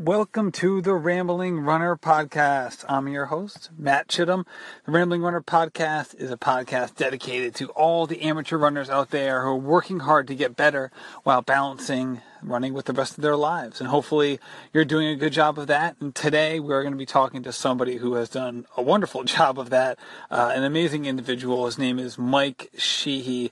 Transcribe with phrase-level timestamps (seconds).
[0.00, 2.84] Welcome to the Rambling Runner Podcast.
[2.88, 4.46] I'm your host, Matt Chittum.
[4.86, 9.42] The Rambling Runner Podcast is a podcast dedicated to all the amateur runners out there
[9.42, 10.92] who are working hard to get better
[11.24, 13.80] while balancing running with the rest of their lives.
[13.80, 14.38] And hopefully
[14.72, 15.96] you're doing a good job of that.
[16.00, 19.58] And today we're going to be talking to somebody who has done a wonderful job
[19.58, 19.98] of that,
[20.30, 21.66] uh, an amazing individual.
[21.66, 23.50] His name is Mike Sheehy.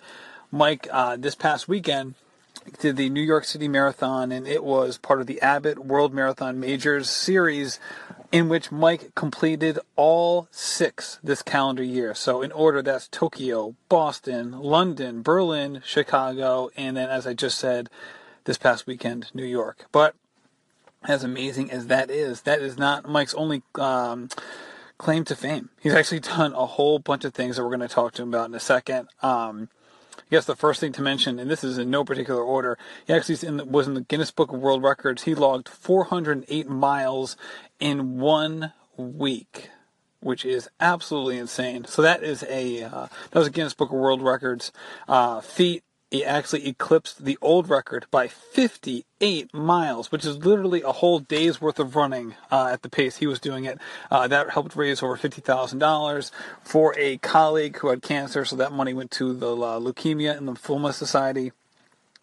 [0.52, 2.14] Mike, uh, this past weekend,
[2.78, 6.60] did the New York City Marathon, and it was part of the Abbott World Marathon
[6.60, 7.78] Majors series,
[8.32, 12.14] in which Mike completed all six this calendar year.
[12.14, 17.88] So, in order, that's Tokyo, Boston, London, Berlin, Chicago, and then, as I just said,
[18.44, 19.86] this past weekend, New York.
[19.92, 20.14] But
[21.04, 23.62] as amazing as that is, that is not Mike's only.
[23.76, 24.28] Um,
[24.98, 25.68] claim to fame.
[25.80, 28.28] He's actually done a whole bunch of things that we're going to talk to him
[28.28, 29.08] about in a second.
[29.22, 29.68] Um,
[30.26, 33.12] I guess the first thing to mention, and this is in no particular order, he
[33.12, 35.22] actually in the, was in the Guinness Book of World Records.
[35.22, 37.36] He logged 408 miles
[37.78, 39.70] in one week,
[40.18, 41.84] which is absolutely insane.
[41.84, 44.72] So that is a uh, that was a Guinness Book of World Records
[45.06, 50.92] uh, feat he actually eclipsed the old record by 58 miles, which is literally a
[50.92, 53.78] whole day's worth of running uh, at the pace he was doing it.
[54.10, 56.30] Uh, that helped raise over $50,000
[56.62, 60.48] for a colleague who had cancer, so that money went to the uh, Leukemia and
[60.48, 61.52] Lymphoma Society.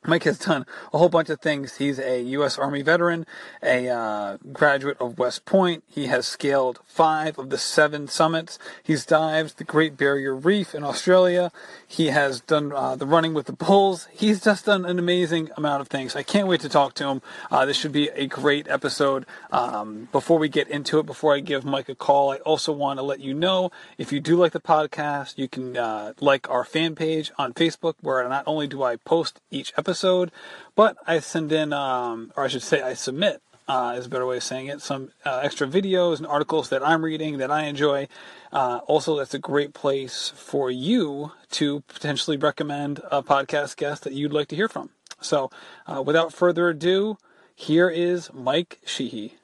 [0.05, 1.77] Mike has done a whole bunch of things.
[1.77, 2.57] He's a U.S.
[2.57, 3.25] Army veteran,
[3.61, 5.83] a uh, graduate of West Point.
[5.87, 8.59] He has scaled five of the seven summits.
[8.81, 11.51] He's dived the Great Barrier Reef in Australia.
[11.87, 14.07] He has done uh, the running with the bulls.
[14.11, 16.15] He's just done an amazing amount of things.
[16.15, 17.21] I can't wait to talk to him.
[17.51, 19.25] Uh, this should be a great episode.
[19.51, 22.99] Um, before we get into it, before I give Mike a call, I also want
[22.99, 26.63] to let you know if you do like the podcast, you can uh, like our
[26.65, 30.31] fan page on Facebook, where not only do I post each episode, episode,
[30.75, 34.25] but I send in, um, or I should say, I submit, uh, is a better
[34.25, 37.65] way of saying it, some uh, extra videos and articles that I'm reading that I
[37.65, 38.07] enjoy.
[38.51, 44.13] Uh, also, that's a great place for you to potentially recommend a podcast guest that
[44.13, 44.89] you'd like to hear from.
[45.21, 45.51] So,
[45.85, 47.17] uh, without further ado,
[47.53, 49.35] here is Mike Sheehy.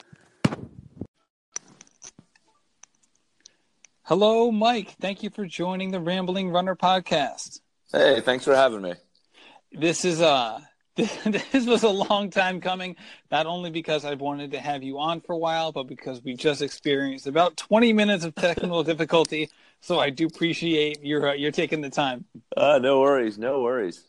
[4.06, 4.96] Hello, Mike.
[5.00, 7.60] Thank you for joining the Rambling Runner podcast.
[7.92, 8.96] Hey, thanks for having me
[9.72, 10.60] this is uh
[10.96, 12.96] this was a long time coming
[13.32, 16.34] not only because i've wanted to have you on for a while but because we
[16.34, 21.52] just experienced about 20 minutes of technical difficulty so i do appreciate your uh, you're
[21.52, 22.26] taking the time
[22.58, 24.04] uh no worries no worries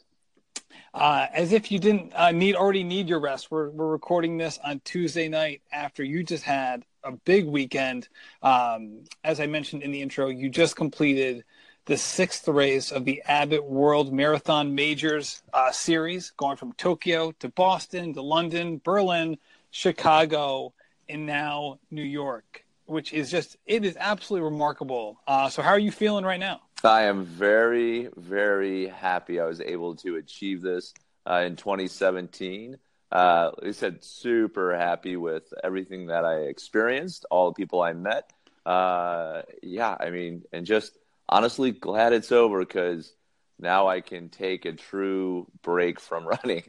[0.92, 3.50] uh, as if you didn't uh, need already need your rest.
[3.50, 8.08] We're we're recording this on Tuesday night after you just had a big weekend.
[8.42, 11.44] Um, as I mentioned in the intro, you just completed
[11.90, 17.48] the sixth race of the Abbott World Marathon Majors uh, series, going from Tokyo to
[17.48, 19.38] Boston to London, Berlin,
[19.72, 20.72] Chicago,
[21.08, 25.20] and now New York, which is just, it is absolutely remarkable.
[25.26, 26.60] Uh, so, how are you feeling right now?
[26.84, 30.94] I am very, very happy I was able to achieve this
[31.28, 32.78] uh, in 2017.
[33.10, 37.94] Uh, like I said, super happy with everything that I experienced, all the people I
[37.94, 38.32] met.
[38.64, 40.96] Uh, yeah, I mean, and just
[41.30, 43.14] honestly glad it's over because
[43.58, 46.64] now I can take a true break from running.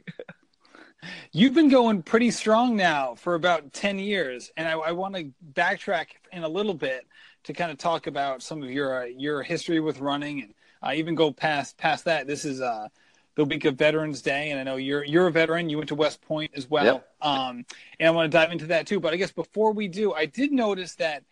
[1.32, 5.32] You've been going pretty strong now for about 10 years, and I, I want to
[5.54, 7.08] backtrack in a little bit
[7.46, 10.94] to kind of talk about some of your uh, your history with running, and uh,
[10.94, 12.28] even go past past that.
[12.28, 12.88] This is uh,
[13.34, 15.70] the week of Veterans Day, and I know you're you're a veteran.
[15.70, 17.12] You went to West Point as well, yep.
[17.24, 17.66] um,
[18.00, 19.00] and I want to dive into that too.
[19.00, 21.24] But I guess before we do, I did notice that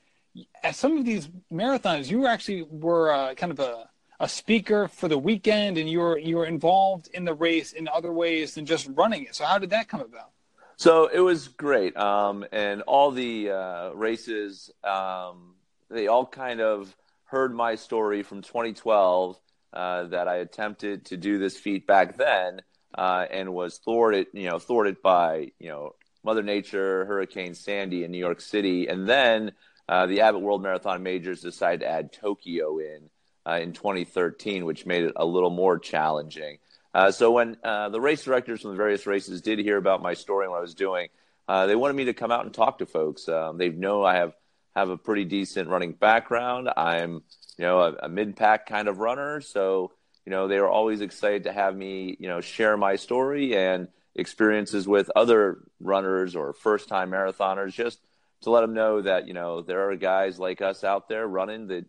[0.64, 5.08] at some of these marathons, you actually were uh, kind of a, a speaker for
[5.08, 8.66] the weekend, and you were you were involved in the race in other ways than
[8.66, 9.36] just running it.
[9.36, 10.32] So how did that come about?
[10.78, 15.56] So it was great, um, and all the uh, races um,
[15.90, 16.96] they all kind of
[17.26, 19.40] heard my story from 2012
[19.74, 22.62] uh, that I attempted to do this feat back then,
[22.96, 28.12] uh, and was thwarted, you know, thwarted by you know Mother Nature, Hurricane Sandy in
[28.12, 29.52] New York City, and then
[29.90, 33.10] uh, the Abbott World Marathon Majors decided to add Tokyo in
[33.48, 36.60] uh, in 2013, which made it a little more challenging.
[36.94, 40.14] Uh, so when uh, the race directors from the various races did hear about my
[40.14, 41.10] story and what I was doing,
[41.48, 43.28] uh, they wanted me to come out and talk to folks.
[43.28, 44.34] Um, they know I have
[44.76, 46.70] have a pretty decent running background.
[46.78, 47.24] I'm
[47.58, 49.92] you know a, a mid pack kind of runner, so
[50.24, 53.88] you know they were always excited to have me you know share my story and
[54.14, 58.00] experiences with other runners or first time marathoners just
[58.42, 61.68] to let them know that you know there are guys like us out there running
[61.68, 61.86] that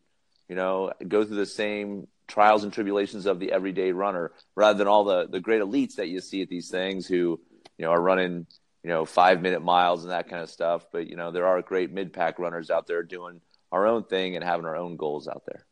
[0.49, 4.89] you know go through the same trials and tribulations of the everyday runner rather than
[4.89, 7.41] all the the great elites that you see at these things who
[7.79, 8.47] you know are running
[8.83, 10.87] you know, five minute miles and that kind of stuff.
[10.93, 13.41] But you know, there are great mid pack runners out there doing
[13.73, 15.67] our own thing and having our own goals out there.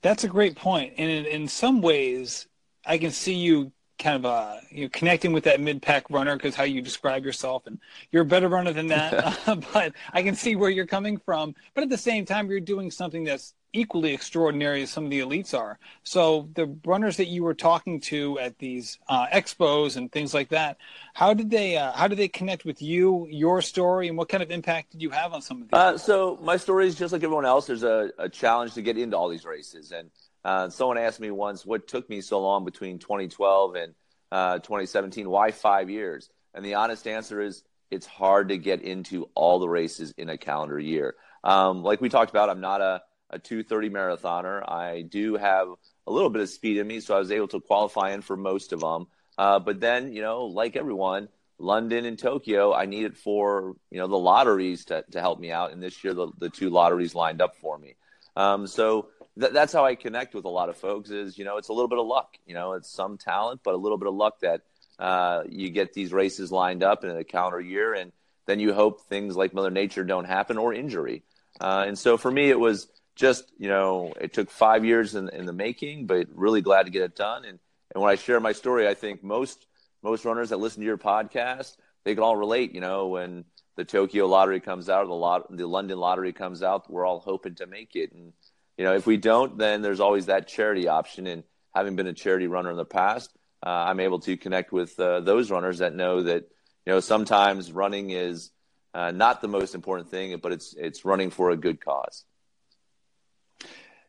[0.00, 2.46] That's a great point, and in, in some ways,
[2.86, 6.36] I can see you kind of uh, you know connecting with that mid pack runner
[6.36, 7.78] because how you describe yourself, and
[8.10, 9.38] you're a better runner than that.
[9.72, 11.54] but I can see where you're coming from.
[11.74, 15.20] But at the same time, you're doing something that's equally extraordinary as some of the
[15.20, 15.78] elites are.
[16.02, 20.48] So the runners that you were talking to at these uh, expos and things like
[20.50, 20.78] that,
[21.14, 24.42] how did they uh, how did they connect with you, your story, and what kind
[24.42, 25.78] of impact did you have on some of these?
[25.78, 27.66] Uh, so my story is just like everyone else.
[27.66, 30.10] There's a, a challenge to get into all these races, and
[30.48, 33.94] uh, someone asked me once what took me so long between 2012 and
[34.32, 35.28] uh, 2017.
[35.28, 36.30] Why five years?
[36.54, 40.38] And the honest answer is it's hard to get into all the races in a
[40.38, 41.16] calendar year.
[41.44, 44.66] Um, like we talked about, I'm not a a 230 marathoner.
[44.66, 45.68] I do have
[46.06, 48.38] a little bit of speed in me, so I was able to qualify in for
[48.38, 49.06] most of them.
[49.36, 51.28] Uh, but then, you know, like everyone,
[51.58, 55.72] London and Tokyo, I needed for you know the lotteries to, to help me out,
[55.72, 57.96] and this year the, the two lotteries lined up for me.
[58.34, 59.08] Um, so
[59.38, 61.10] th- that's how I connect with a lot of folks.
[61.10, 62.36] Is you know it's a little bit of luck.
[62.46, 64.62] You know it's some talent, but a little bit of luck that
[64.98, 68.12] uh, you get these races lined up in a calendar year, and
[68.46, 71.22] then you hope things like Mother Nature don't happen or injury.
[71.60, 72.88] Uh, and so for me, it was
[73.18, 76.90] just you know it took five years in, in the making but really glad to
[76.90, 77.58] get it done and,
[77.92, 79.66] and when i share my story i think most
[80.02, 83.44] most runners that listen to your podcast they can all relate you know when
[83.74, 87.18] the tokyo lottery comes out or the lot the london lottery comes out we're all
[87.18, 88.32] hoping to make it and
[88.78, 91.42] you know if we don't then there's always that charity option and
[91.74, 93.30] having been a charity runner in the past
[93.66, 96.44] uh, i'm able to connect with uh, those runners that know that
[96.86, 98.50] you know sometimes running is
[98.94, 102.24] uh, not the most important thing but it's it's running for a good cause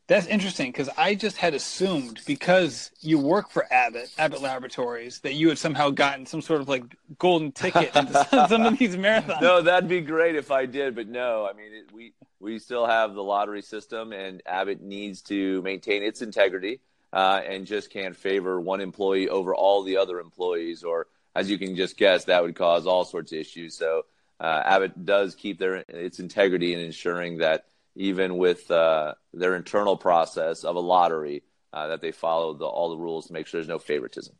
[0.09, 5.35] that's interesting because I just had assumed because you work for Abbott, Abbott Laboratories, that
[5.35, 6.83] you had somehow gotten some sort of like
[7.19, 9.39] golden ticket into some of these marathons.
[9.39, 11.47] No, that'd be great if I did, but no.
[11.47, 16.03] I mean, it, we we still have the lottery system, and Abbott needs to maintain
[16.03, 16.79] its integrity
[17.11, 21.57] uh, and just can't favor one employee over all the other employees, or as you
[21.57, 23.75] can just guess, that would cause all sorts of issues.
[23.75, 24.05] So
[24.39, 27.65] uh, Abbott does keep their its integrity in ensuring that
[27.95, 31.43] even with uh, their internal process of a lottery,
[31.73, 34.33] uh, that they follow the, all the rules to make sure there's no favoritism.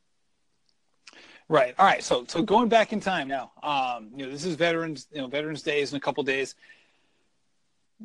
[1.47, 1.73] Right.
[1.77, 2.03] All right.
[2.03, 5.27] So, so going back in time now, um, you know, this is Veterans, you know,
[5.27, 6.55] Veterans Days in a couple days.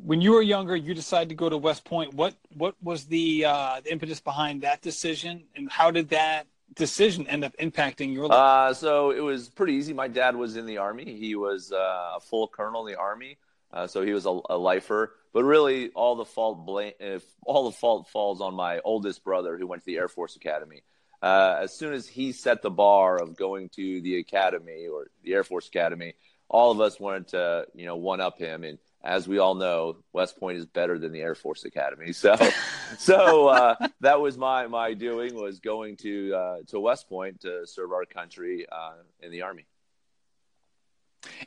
[0.03, 2.13] When you were younger, you decided to go to West Point.
[2.13, 7.27] What what was the, uh, the impetus behind that decision, and how did that decision
[7.27, 8.37] end up impacting your life?
[8.37, 9.93] Uh, so it was pretty easy.
[9.93, 11.17] My dad was in the army.
[11.17, 13.37] He was uh, a full colonel in the army,
[13.71, 15.13] uh, so he was a, a lifer.
[15.33, 19.57] But really, all the fault blame if all the fault falls on my oldest brother
[19.57, 20.83] who went to the Air Force Academy.
[21.21, 25.33] Uh, as soon as he set the bar of going to the academy or the
[25.33, 26.13] Air Force Academy,
[26.49, 28.63] all of us wanted to, you know, one up him.
[28.63, 32.11] And as we all know, West Point is better than the Air Force Academy.
[32.11, 32.35] So,
[32.97, 37.67] so uh, that was my my doing was going to uh, to West Point to
[37.67, 39.65] serve our country uh, in the Army.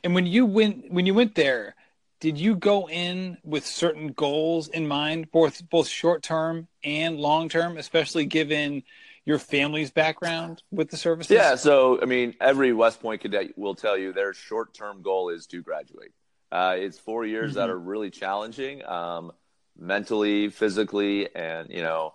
[0.03, 1.75] And when you went when you went there,
[2.21, 7.49] did you go in with certain goals in mind, both both short term and long
[7.49, 8.83] term, especially given
[9.25, 11.35] your family's background with the services?
[11.35, 15.29] Yeah, so I mean, every West Point cadet will tell you their short term goal
[15.29, 16.11] is to graduate.
[16.51, 17.59] Uh, it's four years mm-hmm.
[17.59, 19.31] that are really challenging, um,
[19.77, 22.13] mentally, physically, and you know,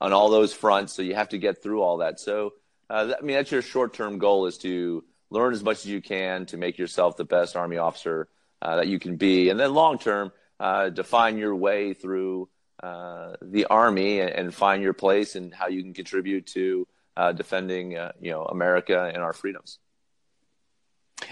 [0.00, 0.92] on all those fronts.
[0.92, 2.18] So you have to get through all that.
[2.20, 2.54] So
[2.88, 6.00] uh, I mean, that's your short term goal is to learn as much as you
[6.00, 8.28] can to make yourself the best Army officer
[8.62, 12.48] uh, that you can be, and then long term, uh, define your way through
[12.82, 17.32] uh, the army and, and, find your place and how you can contribute to uh,
[17.32, 19.78] defending, uh, you know, America and our freedoms.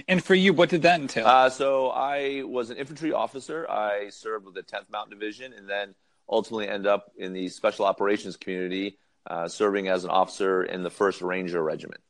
[0.09, 1.27] And for you, what did that entail?
[1.27, 3.69] Uh, so I was an infantry officer.
[3.71, 5.95] I served with the 10th Mountain Division, and then
[6.29, 8.99] ultimately end up in the Special Operations community,
[9.47, 12.01] serving as an officer in the First Ranger Regiment,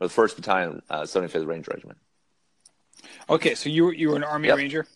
[0.00, 1.98] or the First Battalion, 75th Ranger Regiment.
[3.28, 4.56] Okay, so you were you were an Army yep.
[4.56, 4.86] Ranger.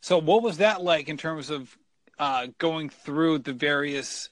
[0.00, 1.76] So what was that like in terms of
[2.18, 4.30] uh, going through the various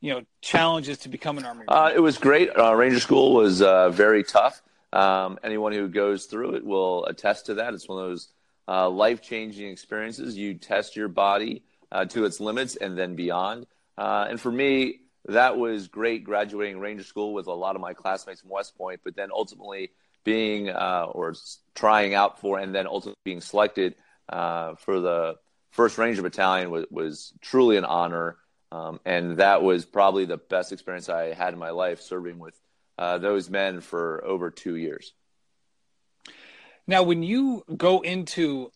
[0.00, 1.64] you know challenges to become an Army?
[1.68, 2.50] Uh, it was great.
[2.56, 4.62] Uh, Ranger School was uh, very tough.
[4.92, 7.74] Um, anyone who goes through it will attest to that.
[7.74, 8.28] It's one of those
[8.68, 10.36] uh, life changing experiences.
[10.36, 13.66] You test your body uh, to its limits and then beyond.
[13.96, 18.40] and for me, that was great graduating Ranger School with a lot of my classmates
[18.40, 19.90] from West Point, but then ultimately
[20.24, 21.34] being uh, or
[21.74, 23.94] trying out for and then ultimately being selected
[24.28, 25.36] uh, for the
[25.70, 28.36] first Ranger Battalion was, was truly an honor.
[28.72, 32.58] Um, and that was probably the best experience I had in my life serving with
[33.00, 35.12] uh, those men for over two years.
[36.86, 38.70] Now, when you go into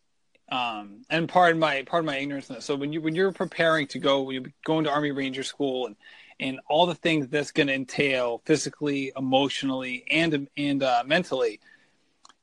[0.51, 2.65] um, and pardon my pardon my ignorance this.
[2.65, 5.97] So when you when you're preparing to go, you go into Army Ranger School and
[6.41, 11.61] and all the things that's going to entail physically, emotionally, and and uh, mentally.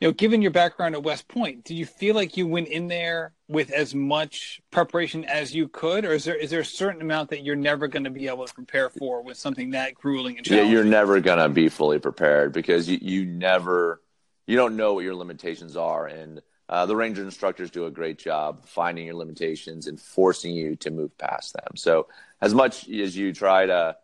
[0.01, 2.87] You know, given your background at West Point, do you feel like you went in
[2.87, 7.03] there with as much preparation as you could, or is there is there a certain
[7.03, 10.37] amount that you're never going to be able to prepare for with something that grueling
[10.37, 10.71] and challenging?
[10.71, 14.01] Yeah, you're never going to be fully prepared because you you never
[14.47, 18.17] you don't know what your limitations are, and uh, the ranger instructors do a great
[18.17, 21.75] job finding your limitations and forcing you to move past them.
[21.75, 22.07] So
[22.41, 23.97] as much as you try to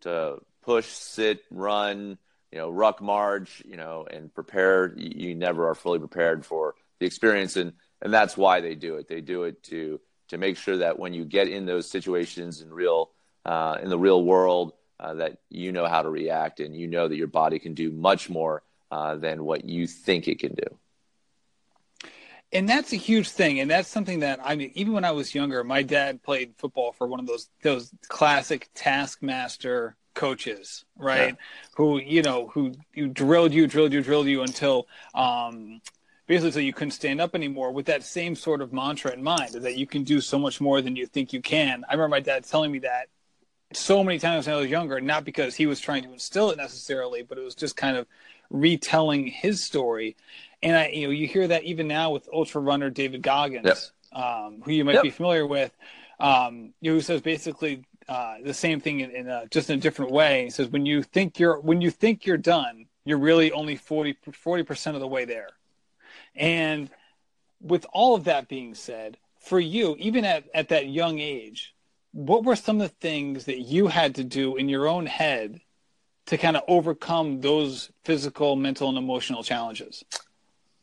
[0.00, 2.16] to push, sit, run,
[2.56, 6.74] you know, ruck, march, you know, and prepare, you, you never are fully prepared for
[6.98, 9.08] the experience, and and that's why they do it.
[9.08, 12.72] They do it to to make sure that when you get in those situations in
[12.72, 13.10] real
[13.44, 17.06] uh, in the real world, uh, that you know how to react and you know
[17.06, 20.78] that your body can do much more uh, than what you think it can do
[22.52, 25.34] and that's a huge thing and that's something that i mean even when i was
[25.34, 31.44] younger my dad played football for one of those those classic taskmaster coaches right yeah.
[31.76, 35.80] who you know who, you drilled you drilled you drilled you until um
[36.26, 39.52] basically so you couldn't stand up anymore with that same sort of mantra in mind
[39.54, 42.20] that you can do so much more than you think you can i remember my
[42.20, 43.06] dad telling me that
[43.72, 46.56] so many times when i was younger not because he was trying to instill it
[46.56, 48.06] necessarily but it was just kind of
[48.50, 50.16] retelling his story
[50.62, 54.20] and I, you know, you hear that even now with ultra runner David Goggins, yep.
[54.20, 55.02] um, who you might yep.
[55.02, 55.70] be familiar with,
[56.18, 59.78] um, you know, who says basically uh, the same thing in, in a, just in
[59.78, 60.44] a different way.
[60.44, 64.14] He says when you think you're when you think you're done, you're really only 40
[64.64, 65.50] percent of the way there.
[66.34, 66.90] And
[67.60, 71.74] with all of that being said, for you, even at, at that young age,
[72.12, 75.60] what were some of the things that you had to do in your own head
[76.26, 80.04] to kind of overcome those physical, mental, and emotional challenges?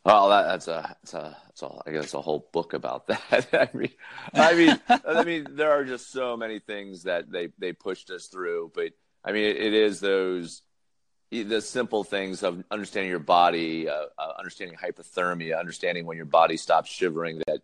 [0.05, 3.47] Well, that, that's a, that's a, that's a, I guess a whole book about that.
[3.53, 3.91] I mean,
[4.33, 8.27] I mean, I mean, there are just so many things that they, they pushed us
[8.27, 8.91] through, but
[9.23, 10.61] I mean, it, it is those,
[11.31, 16.57] the simple things of understanding your body, uh, uh, understanding hypothermia, understanding when your body
[16.57, 17.61] stops shivering, that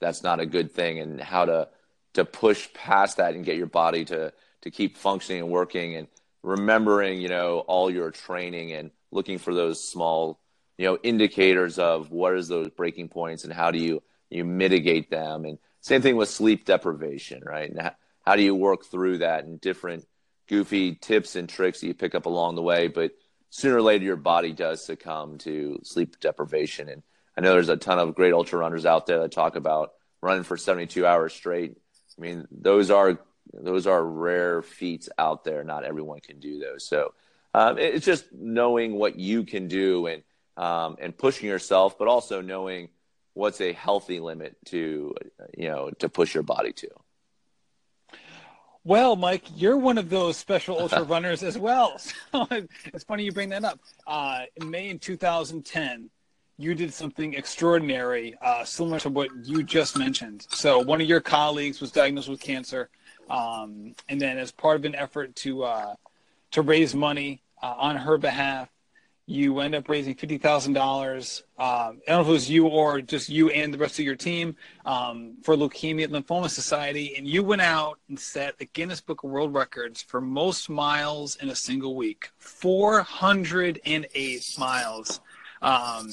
[0.00, 1.68] that's not a good thing and how to,
[2.14, 4.32] to push past that and get your body to,
[4.62, 6.08] to keep functioning and working and
[6.42, 10.41] remembering, you know, all your training and looking for those small
[10.78, 15.10] you know indicators of what is those breaking points and how do you you mitigate
[15.10, 15.44] them.
[15.44, 17.70] And same thing with sleep deprivation right?
[17.70, 17.92] And
[18.24, 20.06] how, do you work through that and different
[20.48, 23.12] goofy tips and tricks that you pick up along the way but
[23.50, 26.88] sooner or later your body does succumb to sleep deprivation.
[26.88, 27.02] And
[27.36, 30.44] i know there's a ton of great ultra runners out there that talk about running
[30.44, 31.76] for 72 hours straight.
[32.18, 33.18] I mean those are
[33.52, 35.64] those are rare feats out there.
[35.64, 36.86] Not everyone can do those.
[36.86, 37.12] So
[37.54, 40.22] um, it's just knowing what you can do and
[40.56, 42.88] um, and pushing yourself, but also knowing
[43.34, 45.14] what's a healthy limit to
[45.56, 46.88] you know to push your body to.
[48.84, 51.98] Well, Mike, you're one of those special ultra runners as well.
[52.32, 52.46] So
[52.86, 53.78] it's funny you bring that up.
[54.06, 56.10] Uh, in May in 2010,
[56.58, 60.46] you did something extraordinary, uh, similar to what you just mentioned.
[60.50, 62.88] So one of your colleagues was diagnosed with cancer,
[63.28, 65.94] um, and then as part of an effort to uh,
[66.52, 68.68] to raise money uh, on her behalf,
[69.26, 71.44] you end up raising fifty thousand um, dollars.
[71.58, 74.16] I don't know if it was you or just you and the rest of your
[74.16, 79.00] team um, for Leukemia and Lymphoma Society, and you went out and set the Guinness
[79.00, 84.56] Book of World Records for most miles in a single week, four hundred and eight
[84.58, 85.20] miles,
[85.62, 86.10] um,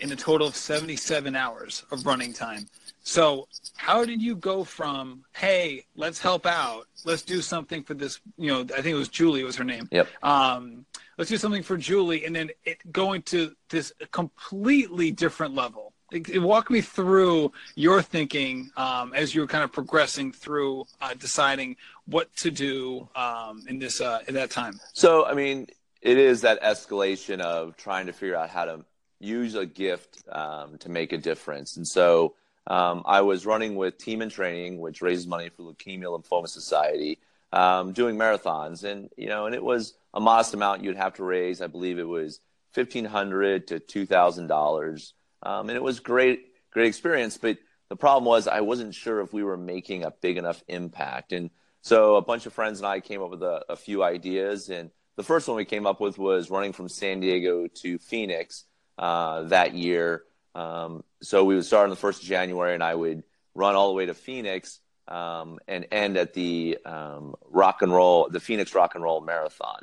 [0.00, 2.66] in a total of seventy-seven hours of running time.
[3.08, 8.20] So, how did you go from hey, let's help out, let's do something for this?
[8.36, 9.88] You know, I think it was Julie was her name.
[9.90, 10.08] Yep.
[10.22, 10.84] Um,
[11.16, 15.94] let's do something for Julie, and then it going to this completely different level.
[16.12, 20.84] It, it walk me through your thinking um, as you were kind of progressing through
[21.00, 24.78] uh, deciding what to do um, in this uh, in that time.
[24.92, 25.66] So, I mean,
[26.02, 28.84] it is that escalation of trying to figure out how to
[29.18, 32.34] use a gift um, to make a difference, and so.
[32.68, 37.18] Um, I was running with Team in Training, which raises money for Leukemia Lymphoma Society,
[37.52, 41.24] um, doing marathons, and you know, and it was a modest amount you'd have to
[41.24, 41.62] raise.
[41.62, 42.40] I believe it was
[42.72, 47.38] fifteen hundred to two thousand um, dollars, and it was great, great experience.
[47.38, 47.56] But
[47.88, 51.50] the problem was I wasn't sure if we were making a big enough impact, and
[51.80, 54.68] so a bunch of friends and I came up with a, a few ideas.
[54.68, 58.64] And the first one we came up with was running from San Diego to Phoenix
[58.98, 60.24] uh, that year.
[60.54, 63.22] Um, so we would start on the first of January, and I would
[63.54, 68.28] run all the way to Phoenix um, and end at the um, rock and roll,
[68.30, 69.82] the Phoenix Rock and Roll Marathon.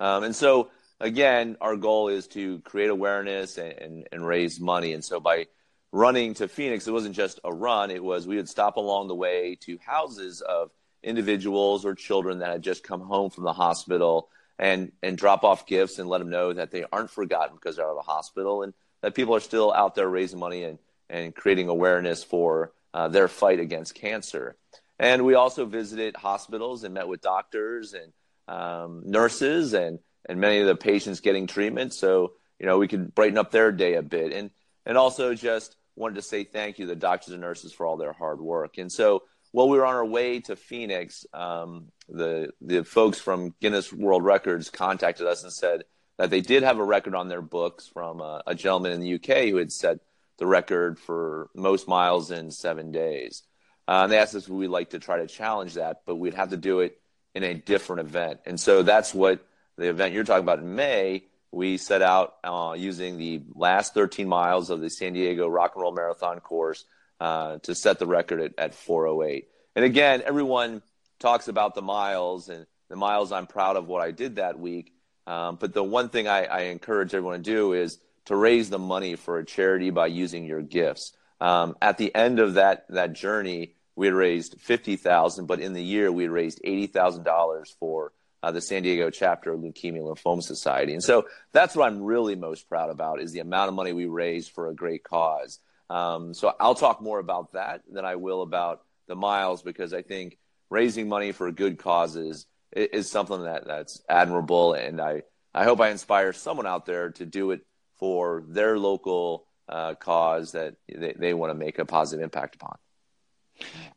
[0.00, 0.70] Um, and so
[1.00, 4.92] again, our goal is to create awareness and, and, and raise money.
[4.92, 5.46] And so by
[5.92, 9.14] running to Phoenix, it wasn't just a run, it was we would stop along the
[9.14, 10.70] way to houses of
[11.02, 15.66] individuals or children that had just come home from the hospital and, and drop off
[15.66, 18.62] gifts and let them know that they aren't forgotten because they're out of the hospital
[18.62, 18.74] and
[19.06, 23.28] that people are still out there raising money and, and creating awareness for uh, their
[23.28, 24.56] fight against cancer.
[24.98, 28.12] And we also visited hospitals and met with doctors and
[28.48, 31.94] um, nurses and, and many of the patients getting treatment.
[31.94, 34.32] So, you know, we could brighten up their day a bit.
[34.32, 34.50] And,
[34.84, 37.96] and also just wanted to say thank you to the doctors and nurses for all
[37.96, 38.76] their hard work.
[38.76, 39.22] And so
[39.52, 44.24] while we were on our way to Phoenix, um, the, the folks from Guinness World
[44.24, 45.84] Records contacted us and said
[46.18, 49.14] that they did have a record on their books from a, a gentleman in the
[49.14, 49.98] UK who had set
[50.38, 53.42] the record for most miles in seven days.
[53.88, 56.34] Uh, and they asked us if we'd like to try to challenge that, but we'd
[56.34, 56.98] have to do it
[57.34, 58.40] in a different event.
[58.46, 59.46] And so that's what
[59.76, 64.26] the event you're talking about in May, we set out uh, using the last 13
[64.26, 66.84] miles of the San Diego Rock and Roll Marathon course
[67.20, 69.48] uh, to set the record at, at 408.
[69.74, 70.82] And again, everyone
[71.18, 74.92] talks about the miles and the miles I'm proud of what I did that week.
[75.26, 78.78] Um, but the one thing I, I, encourage everyone to do is to raise the
[78.78, 81.12] money for a charity by using your gifts.
[81.40, 85.72] Um, at the end of that that journey, we had raised fifty thousand, but in
[85.72, 89.60] the year we had raised eighty thousand dollars for uh, the San Diego chapter of
[89.60, 90.92] Leukemia Lymphoma Society.
[90.92, 94.06] And so that's what I'm really most proud about is the amount of money we
[94.06, 95.58] raised for a great cause.
[95.90, 100.02] Um, so I'll talk more about that than I will about the miles because I
[100.02, 100.38] think
[100.70, 105.22] raising money for good causes is, something that that's admirable, and I
[105.54, 107.60] I hope I inspire someone out there to do it
[107.98, 112.76] for their local uh, cause that they, they want to make a positive impact upon.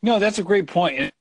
[0.02, 1.12] No, that's a great point.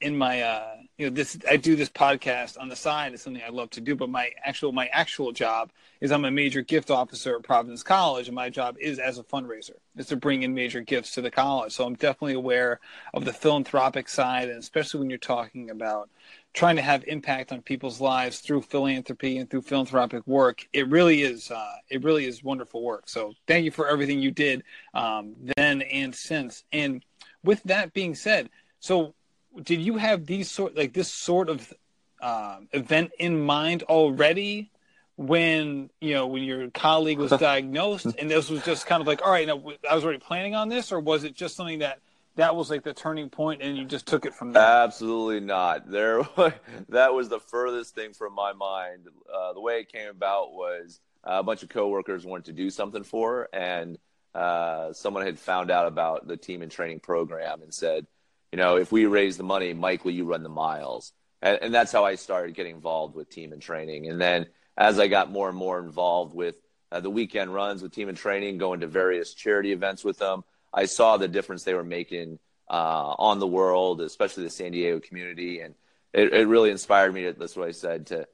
[0.00, 3.14] In my, uh, you know, this I do this podcast on the side.
[3.14, 6.30] It's something I love to do, but my actual my actual job is I'm a
[6.30, 10.16] major gift officer at Providence College, and my job is as a fundraiser is to
[10.16, 11.72] bring in major gifts to the college.
[11.72, 12.80] So I'm definitely aware
[13.14, 16.10] of the philanthropic side, and especially when you're talking about
[16.52, 21.22] trying to have impact on people's lives through philanthropy and through philanthropic work it really
[21.22, 25.36] is uh, it really is wonderful work so thank you for everything you did um,
[25.56, 27.04] then and since and
[27.44, 28.48] with that being said
[28.80, 29.14] so
[29.62, 31.72] did you have these sort like this sort of
[32.20, 34.70] uh, event in mind already
[35.16, 39.20] when you know when your colleague was diagnosed and this was just kind of like
[39.24, 42.00] all right now i was already planning on this or was it just something that
[42.38, 44.62] that was like the turning point and you just took it from there?
[44.62, 45.90] Absolutely not.
[45.90, 46.22] There
[46.88, 49.08] that was the furthest thing from my mind.
[49.32, 52.70] Uh, the way it came about was uh, a bunch of coworkers wanted to do
[52.70, 53.98] something for and
[54.36, 58.06] uh, someone had found out about the Team in Training program and said
[58.52, 61.12] you know if we raise the money mike will you run the miles?
[61.40, 64.08] And, and that's how i started getting involved with Team in Training.
[64.08, 66.56] And then as i got more and more involved with
[66.90, 70.44] uh, the weekend runs with Team in Training going to various charity events with them
[70.72, 75.00] I saw the difference they were making uh, on the world, especially the San Diego
[75.00, 75.74] community, and
[76.12, 77.24] it, it really inspired me.
[77.24, 78.26] To, that's what I said to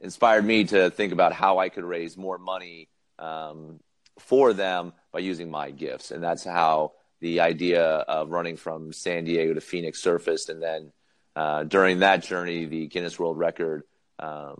[0.00, 3.80] inspired me to think about how I could raise more money um,
[4.18, 6.92] for them by using my gifts, and that's how
[7.26, 10.92] the idea of running from San Diego to Phoenix surfaced, and then
[11.34, 13.82] uh, during that journey, the Guinness World Record
[14.20, 14.56] um,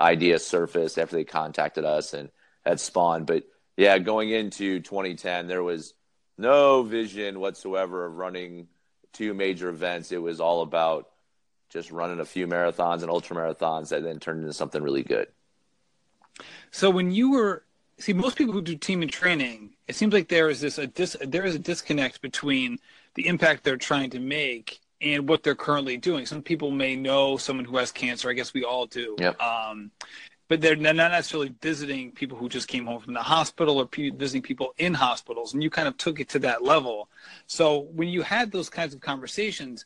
[0.00, 2.28] idea surfaced after they contacted us and
[2.66, 3.26] had spawned.
[3.26, 3.44] But
[3.76, 5.94] yeah, going into 2010, there was
[6.36, 8.66] no vision whatsoever of running
[9.12, 10.10] two major events.
[10.10, 11.08] It was all about
[11.70, 15.28] just running a few marathons and ultra marathons that then turned into something really good.
[16.72, 17.62] So when you were
[17.96, 20.86] see most people who do Team in Training, it seems like there is this a
[20.86, 22.78] dis, there is a disconnect between
[23.14, 26.26] the impact they're trying to make and what they're currently doing.
[26.26, 28.28] Some people may know someone who has cancer.
[28.28, 29.16] I guess we all do.
[29.18, 29.40] Yep.
[29.40, 29.90] Um,
[30.48, 34.42] but they're not necessarily visiting people who just came home from the hospital or visiting
[34.42, 37.08] people in hospitals and you kind of took it to that level
[37.46, 39.84] so when you had those kinds of conversations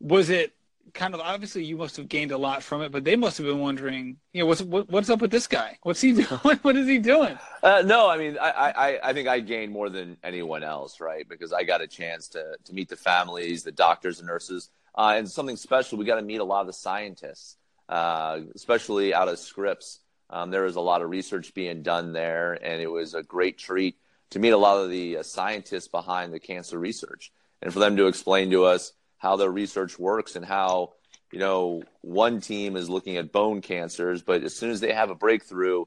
[0.00, 0.54] was it
[0.94, 3.46] kind of obviously you must have gained a lot from it but they must have
[3.46, 5.78] been wondering you know what's what, what's up with this guy?
[5.82, 6.58] What's he doing?
[6.62, 7.38] What is he doing?
[7.62, 11.28] Uh, no i mean I, I i think i gained more than anyone else right?
[11.28, 15.14] Because i got a chance to to meet the families the doctors and nurses uh,
[15.16, 17.56] and something special we got to meet a lot of the scientists
[17.90, 19.98] uh, especially out of Scripps.
[20.30, 23.58] Um, there was a lot of research being done there, and it was a great
[23.58, 23.96] treat
[24.30, 27.32] to meet a lot of the uh, scientists behind the cancer research.
[27.60, 30.92] And for them to explain to us how their research works and how
[31.30, 35.10] you know one team is looking at bone cancers but as soon as they have
[35.10, 35.84] a breakthrough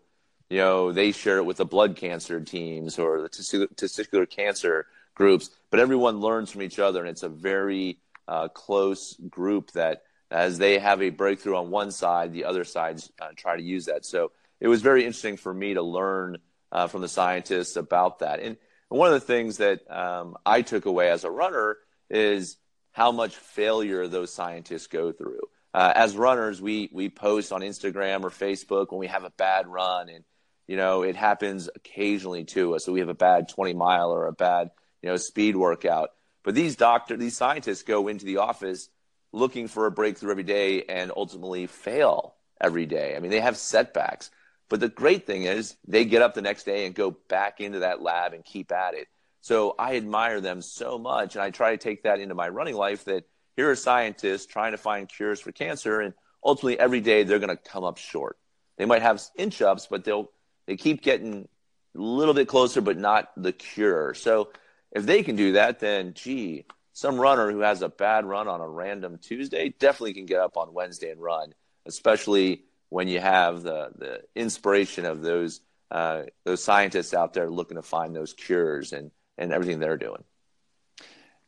[0.49, 5.49] you know they share it with the blood cancer teams or the testicular cancer groups
[5.69, 10.57] but everyone learns from each other and it's a very uh, close group that as
[10.57, 14.03] they have a breakthrough on one side, the other sides uh, try to use that.
[14.03, 16.37] So it was very interesting for me to learn
[16.71, 18.39] uh, from the scientists about that.
[18.39, 18.57] And
[18.89, 21.77] one of the things that um, I took away as a runner
[22.09, 22.57] is
[22.93, 25.41] how much failure those scientists go through.
[25.73, 29.67] Uh, as runners, we we post on Instagram or Facebook when we have a bad
[29.67, 30.23] run, and
[30.67, 32.85] you know it happens occasionally to us.
[32.85, 34.69] So we have a bad 20 mile or a bad
[35.01, 36.09] you know speed workout.
[36.43, 38.89] But these doctor, these scientists go into the office
[39.31, 43.15] looking for a breakthrough every day and ultimately fail every day.
[43.15, 44.29] I mean, they have setbacks.
[44.69, 47.79] But the great thing is they get up the next day and go back into
[47.79, 49.07] that lab and keep at it.
[49.43, 51.35] So I admire them so much.
[51.35, 53.25] And I try to take that into my running life that
[53.57, 55.99] here are scientists trying to find cures for cancer.
[55.99, 58.37] And ultimately, every day they're going to come up short.
[58.77, 60.31] They might have inch ups, but they'll,
[60.65, 61.49] they keep getting
[61.93, 64.13] a little bit closer, but not the cure.
[64.13, 64.53] So
[64.93, 68.61] if they can do that, then gee, some runner who has a bad run on
[68.61, 71.53] a random Tuesday definitely can get up on Wednesday and run,
[71.85, 75.59] especially when you have the, the inspiration of those
[75.91, 80.23] uh, those scientists out there looking to find those cures and, and everything they're doing.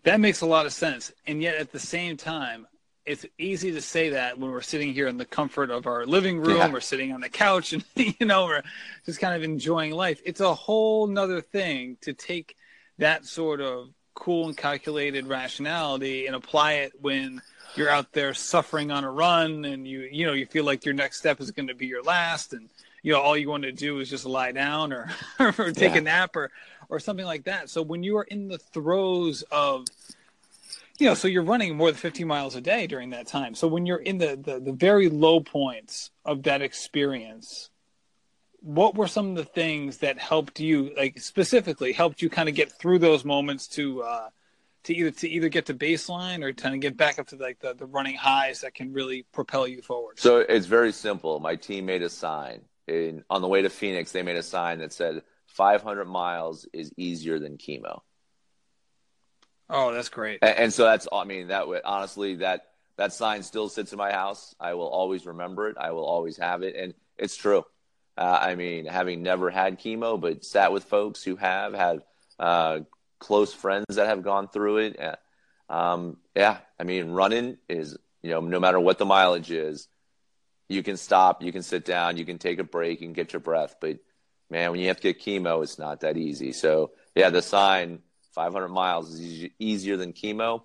[0.04, 1.12] That makes a lot of sense.
[1.26, 2.68] And yet at the same time,
[3.06, 6.40] it's easy to say that when we're sitting here in the comfort of our living
[6.40, 6.72] room, yeah.
[6.72, 8.64] we're sitting on the couch and, you know, we're
[9.06, 10.22] just kind of enjoying life.
[10.26, 12.56] It's a whole nother thing to take
[12.98, 17.42] that sort of cool and calculated rationality and apply it when
[17.76, 20.94] you're out there suffering on a run and you you know you feel like your
[20.94, 22.70] next step is going to be your last and
[23.04, 25.98] you know all you want to do is just lie down or, or take yeah.
[25.98, 26.50] a nap or
[26.90, 27.70] or something like that.
[27.70, 29.86] So when you are in the throes of
[30.98, 33.56] you know so you're running more than 50 miles a day during that time.
[33.56, 37.70] So when you're in the the, the very low points of that experience
[38.62, 42.56] what were some of the things that helped you like specifically helped you kind of
[42.56, 44.30] get through those moments to uh
[44.86, 47.60] to either to either get to baseline or kind of get back up to like
[47.60, 50.20] the, the running highs that can really propel you forward?
[50.20, 51.40] So it's very simple.
[51.40, 54.80] My team made a sign in on the way to phoenix they made a sign
[54.80, 55.24] that said
[55.56, 58.02] 500 miles is easier than chemo.
[59.70, 60.40] Oh that's great.
[60.42, 63.98] And, and so that's i mean that would honestly that that sign still sits in
[63.98, 64.56] my house.
[64.60, 65.78] I will always remember it.
[65.80, 66.76] I will always have it.
[66.76, 67.66] And it's true.
[68.18, 72.04] Uh, I mean, having never had chemo, but sat with folks who have had
[72.40, 72.80] uh,
[73.20, 75.20] close friends that have gone through it.
[75.70, 79.90] Um, yeah, I mean, running is you know no matter what the mileage is,
[80.70, 83.42] you can stop, you can sit down, you can take a break, and get your
[83.42, 83.76] breath.
[83.82, 83.98] But
[84.50, 86.52] man, when you have to get chemo, it's not that easy.
[86.52, 88.00] So yeah, the sign
[88.34, 90.64] 500 miles is easier than chemo.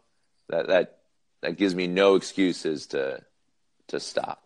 [0.48, 0.98] That that
[1.42, 3.22] that gives me no excuses to
[3.88, 4.44] to stop.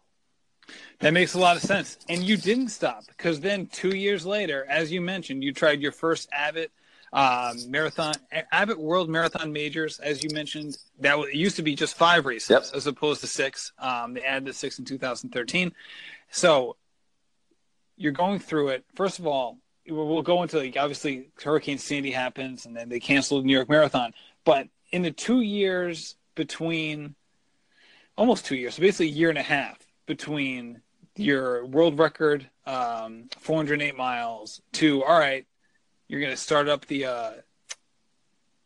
[1.01, 1.99] That makes a lot of sense.
[2.09, 5.93] And you didn't stop because then two years later, as you mentioned, you tried your
[5.93, 6.71] first Abbott
[7.13, 8.15] um, marathon,
[8.51, 10.77] Abbott World Marathon Majors, as you mentioned.
[11.01, 12.65] That was, used to be just five races yep.
[12.75, 13.73] as opposed to six.
[13.79, 15.73] Um, they added the six in 2013.
[16.31, 16.77] So
[17.97, 18.85] you're going through it.
[18.95, 23.43] First of all, we'll go into like obviously Hurricane Sandy happens, and then they canceled
[23.43, 24.13] the New York Marathon.
[24.45, 27.15] But in the two years between,
[28.17, 30.81] almost two years, so basically a year and a half between
[31.17, 35.47] your world record, um, 408 miles, to all right,
[36.09, 37.31] you're going to start up the uh,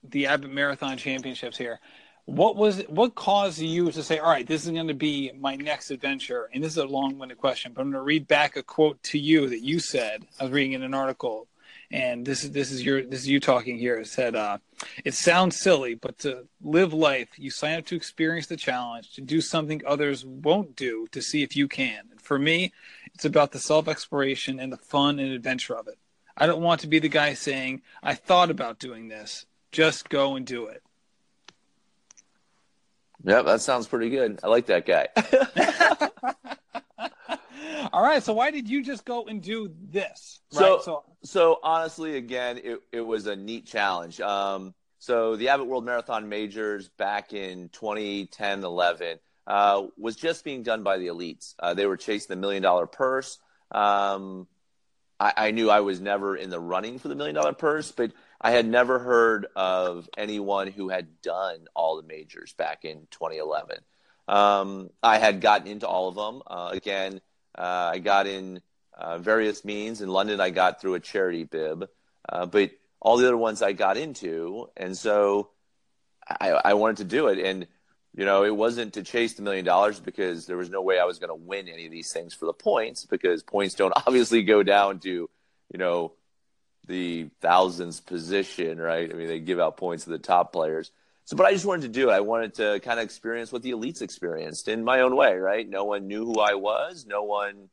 [0.02, 1.80] the Abbott Marathon Championships here.
[2.28, 5.56] What was what caused you to say, all right, this is going to be my
[5.56, 6.50] next adventure?
[6.52, 9.18] And this is a long-winded question, but I'm going to read back a quote to
[9.18, 10.26] you that you said.
[10.38, 11.48] I was reading in an article
[11.90, 13.96] and this is this is your this is you talking here.
[13.96, 14.58] It said, uh,
[15.06, 19.22] "It sounds silly, but to live life, you sign up to experience the challenge, to
[19.22, 22.08] do something others won't do, to see if you can.
[22.10, 22.72] And for me,
[23.14, 25.98] it's about the self exploration and the fun and adventure of it.
[26.36, 29.46] I don't want to be the guy saying I thought about doing this.
[29.72, 30.82] Just go and do it."
[33.28, 34.40] Yep, that sounds pretty good.
[34.42, 35.08] I like that guy.
[37.92, 38.22] All right.
[38.22, 40.40] So why did you just go and do this?
[40.54, 40.60] Right?
[40.60, 44.18] So, so, so honestly, again, it, it was a neat challenge.
[44.20, 50.62] Um, so the Abbott World Marathon Majors back in 2010, 11 uh, was just being
[50.62, 51.54] done by the elites.
[51.58, 53.38] Uh, they were chasing the million dollar purse.
[53.70, 54.46] Um,
[55.20, 58.12] I, I knew I was never in the running for the million dollar purse, but
[58.40, 63.78] I had never heard of anyone who had done all the majors back in 2011.
[64.28, 66.42] Um, I had gotten into all of them.
[66.46, 67.20] Uh, again,
[67.56, 68.60] uh, I got in
[68.96, 70.00] uh, various means.
[70.00, 71.88] In London, I got through a charity bib,
[72.28, 72.70] uh, but
[73.00, 75.50] all the other ones I got into, and so
[76.28, 77.38] I, I wanted to do it.
[77.38, 77.66] And
[78.14, 81.04] you know, it wasn't to chase the million dollars because there was no way I
[81.04, 84.42] was going to win any of these things for the points because points don't obviously
[84.42, 86.12] go down to, you know,
[86.88, 89.08] the thousands position, right?
[89.10, 90.90] I mean, they give out points to the top players.
[91.24, 92.14] So, but I just wanted to do it.
[92.14, 95.68] I wanted to kind of experience what the elites experienced in my own way, right?
[95.68, 97.04] No one knew who I was.
[97.06, 97.68] No one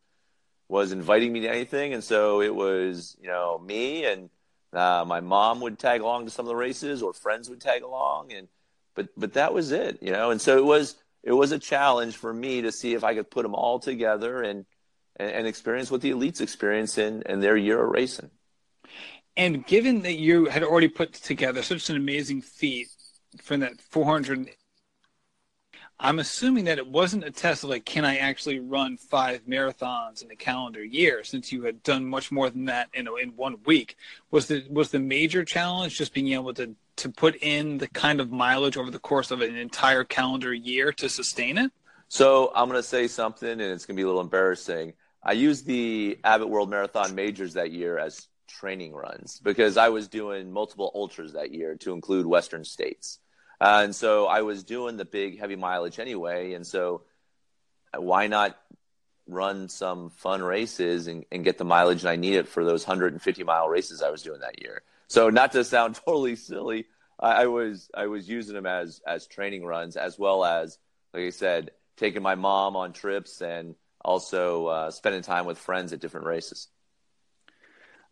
[0.68, 1.94] was inviting me to anything.
[1.94, 4.30] And so it was, you know, me and
[4.74, 7.84] uh, my mom would tag along to some of the races or friends would tag
[7.84, 8.34] along.
[8.34, 8.50] And,
[8.94, 10.32] but, but that was it, you know?
[10.32, 13.32] And so it was, it was a challenge for me to see if I could
[13.32, 14.66] put them all together and,
[15.16, 18.32] and, and experience what the elites experience in, in their year of racing.
[19.38, 22.88] And given that you had already put together such an amazing feat
[23.42, 24.50] for that 400,
[26.00, 30.24] I'm assuming that it wasn't a test of like, can I actually run five marathons
[30.24, 31.24] in a calendar year?
[31.24, 33.98] Since you had done much more than that in in one week,
[34.32, 38.20] was the was the major challenge just being able to to put in the kind
[38.20, 41.72] of mileage over the course of an entire calendar year to sustain it?
[42.08, 44.94] So I'm going to say something, and it's going to be a little embarrassing.
[45.24, 50.08] I used the Abbott World Marathon majors that year as training runs because I was
[50.08, 53.20] doing multiple ultras that year to include Western states.
[53.60, 56.54] Uh, and so I was doing the big heavy mileage anyway.
[56.54, 57.04] And so
[57.98, 58.58] why not
[59.28, 63.70] run some fun races and, and get the mileage I needed for those 150 mile
[63.70, 64.84] races I was doing that year?
[65.08, 66.86] So not to sound totally silly,
[67.20, 70.78] I, I was I was using them as as training runs as well as
[71.14, 75.94] like I said, taking my mom on trips and also uh, spending time with friends
[75.94, 76.68] at different races.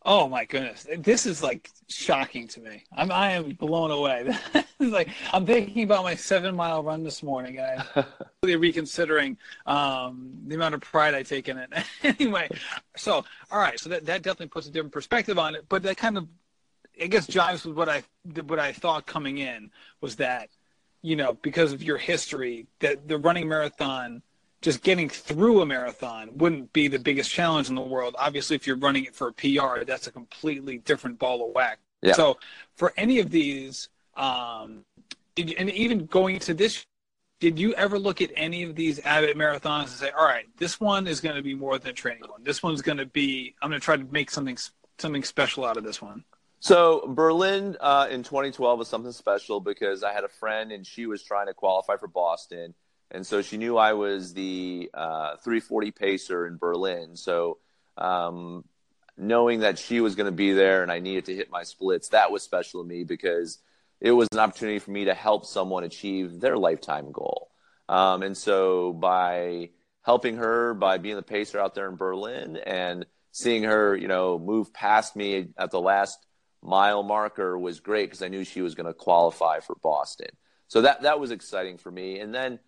[0.05, 2.83] Oh my goodness, this is like shocking to me.
[2.91, 4.35] I'm I am blown away.
[4.79, 8.05] like I'm thinking about my seven mile run this morning, and I'm
[8.43, 11.71] really reconsidering um, the amount of pride I take in it.
[12.03, 12.49] anyway,
[12.97, 15.65] so all right, so that that definitely puts a different perspective on it.
[15.69, 16.27] But that kind of,
[17.01, 18.03] I guess, jives with what I
[18.45, 20.49] what I thought coming in was that,
[21.01, 24.21] you know, because of your history, that the running marathon
[24.63, 28.15] just getting through a marathon wouldn't be the biggest challenge in the world.
[28.17, 31.79] Obviously, if you're running it for a PR, that's a completely different ball of wax.
[32.01, 32.13] Yeah.
[32.13, 32.39] So,
[32.75, 34.85] for any of these, um,
[35.35, 36.85] did, and even going to this,
[37.39, 40.79] did you ever look at any of these Abbott marathons and say, "All right, this
[40.79, 42.43] one is going to be more than a training one.
[42.43, 43.55] This one's going to be.
[43.61, 44.57] I'm going to try to make something
[44.97, 46.23] something special out of this one."
[46.61, 51.05] So Berlin uh, in 2012 was something special because I had a friend and she
[51.05, 52.73] was trying to qualify for Boston
[53.13, 57.15] and so she knew I was the uh, 340 pacer in Berlin.
[57.15, 57.59] So
[57.97, 58.65] um,
[59.17, 62.09] knowing that she was going to be there and I needed to hit my splits,
[62.09, 63.59] that was special to me because
[64.01, 67.51] it was an opportunity for me to help someone achieve their lifetime goal.
[67.87, 69.69] Um, and so by
[70.01, 74.39] helping her, by being the pacer out there in Berlin and seeing her, you know,
[74.39, 76.25] move past me at the last
[76.63, 80.29] mile marker was great because I knew she was going to qualify for Boston.
[80.67, 82.19] So that that was exciting for me.
[82.19, 82.59] And then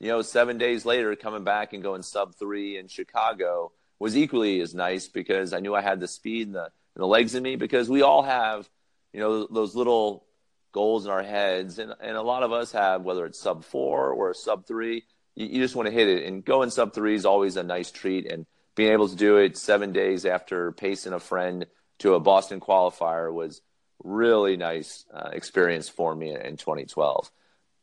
[0.00, 4.60] you know, seven days later, coming back and going sub three in Chicago was equally
[4.60, 7.42] as nice because I knew I had the speed and the, and the legs in
[7.42, 8.68] me because we all have,
[9.12, 10.24] you know, those little
[10.72, 11.78] goals in our heads.
[11.78, 15.46] And, and a lot of us have, whether it's sub four or sub three, you,
[15.46, 16.26] you just want to hit it.
[16.26, 18.30] And going sub three is always a nice treat.
[18.30, 21.66] And being able to do it seven days after pacing a friend
[21.98, 23.60] to a Boston qualifier was
[24.04, 27.30] really nice uh, experience for me in 2012.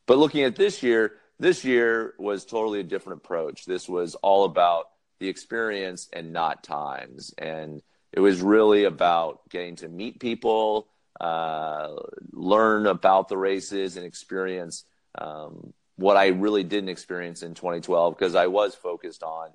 [0.06, 3.64] But looking at this year, this year was totally a different approach.
[3.64, 4.86] This was all about
[5.20, 7.34] the experience and not times.
[7.38, 10.88] And it was really about getting to meet people,
[11.20, 11.94] uh,
[12.32, 14.84] learn about the races, and experience
[15.18, 19.50] um, what I really didn't experience in 2012 because I was focused on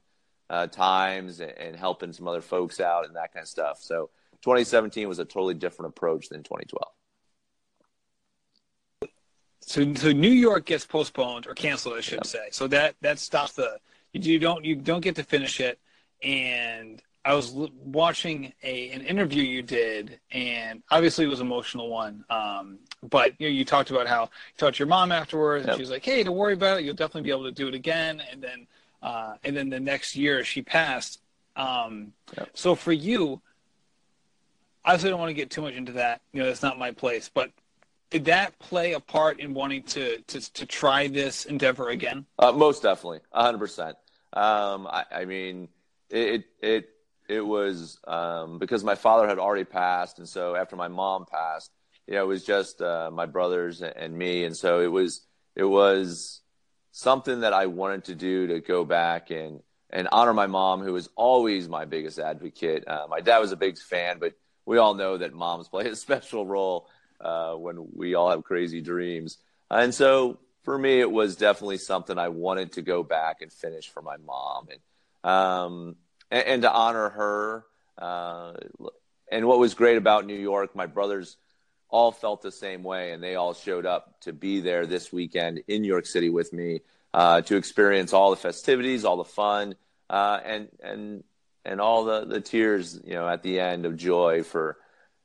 [0.49, 3.77] uh, times and, and, helping some other folks out and that kind of stuff.
[3.79, 4.09] So
[4.41, 6.91] 2017 was a totally different approach than 2012.
[9.71, 12.27] So, so New York gets postponed or canceled, I should yep.
[12.27, 12.47] say.
[12.51, 13.79] So that that stops the
[14.11, 15.79] you don't you don't get to finish it.
[16.21, 21.87] And I was watching a an interview you did, and obviously it was an emotional
[21.87, 22.25] one.
[22.29, 25.75] Um, but you know, you talked about how you talked to your mom afterwards, and
[25.75, 26.83] she was like, "Hey, don't worry about it.
[26.83, 28.67] You'll definitely be able to do it again." And then,
[29.01, 31.21] uh, and then the next year she passed.
[31.55, 32.49] Um, yep.
[32.55, 33.41] So for you,
[34.83, 36.19] I also don't want to get too much into that.
[36.33, 37.31] You know, that's not my place.
[37.33, 37.51] But
[38.11, 42.25] did that play a part in wanting to to, to try this endeavor again?
[42.37, 43.97] Uh, most definitely, hundred um, percent.
[44.33, 45.69] I, mean,
[46.09, 46.89] it it
[47.27, 51.71] it was um, because my father had already passed, and so after my mom passed,
[52.05, 55.63] you know, it was just uh, my brothers and me, and so it was it
[55.63, 56.41] was
[56.91, 60.93] something that I wanted to do to go back and and honor my mom, who
[60.93, 62.87] was always my biggest advocate.
[62.87, 64.33] Uh, my dad was a big fan, but
[64.65, 66.87] we all know that moms play a special role
[67.23, 69.37] uh, when we all have crazy dreams.
[69.69, 73.89] And so for me, it was definitely something I wanted to go back and finish
[73.89, 75.95] for my mom and, um,
[76.29, 77.65] and, and to honor her.
[77.97, 78.53] Uh,
[79.31, 81.37] and what was great about New York, my brothers
[81.89, 85.61] all felt the same way, and they all showed up to be there this weekend
[85.67, 86.81] in New York City with me
[87.13, 89.75] uh, to experience all the festivities, all the fun,
[90.09, 91.23] uh, and and
[91.63, 94.77] and all the, the tears, you know, at the end of joy for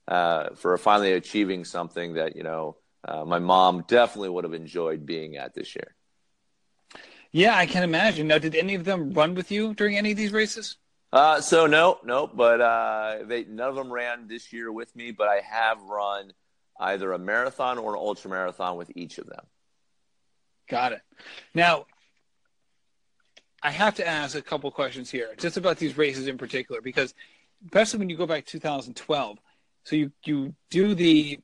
[0.08, 5.06] uh, for finally achieving something that you know uh, my mom definitely would have enjoyed
[5.06, 5.94] being at this year.
[7.32, 8.28] Yeah, I can imagine.
[8.28, 10.76] Now, did any of them run with you during any of these races?
[11.12, 15.10] Uh, so no, no, but uh, they none of them ran this year with me.
[15.12, 16.32] But I have run
[16.78, 19.44] either a marathon or an ultra marathon with each of them.
[20.68, 21.02] Got it.
[21.54, 21.86] Now,
[23.62, 27.14] I have to ask a couple questions here, just about these races in particular, because
[27.64, 29.38] especially when you go back to 2012,
[29.86, 31.38] so you you do the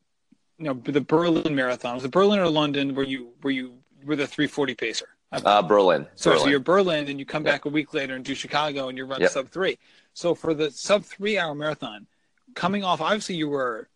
[0.59, 4.16] you know the Berlin marathon, was it Berlin or London where you where you were
[4.16, 5.07] the 340 pacer?
[5.31, 6.07] Uh, Berlin.
[6.16, 6.42] So, Berlin.
[6.42, 9.07] so you're Berlin, and you come back a week later and do Chicago, and you
[9.07, 9.31] run Yep.
[9.31, 9.78] sub three.
[10.12, 12.09] So for the sub three hour marathon,
[12.55, 13.88] coming off, obviously you were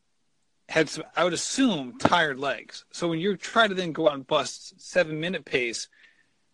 [0.69, 2.85] had some, I would assume tired legs.
[2.93, 5.89] So when you try to then go out and bust seven minute pace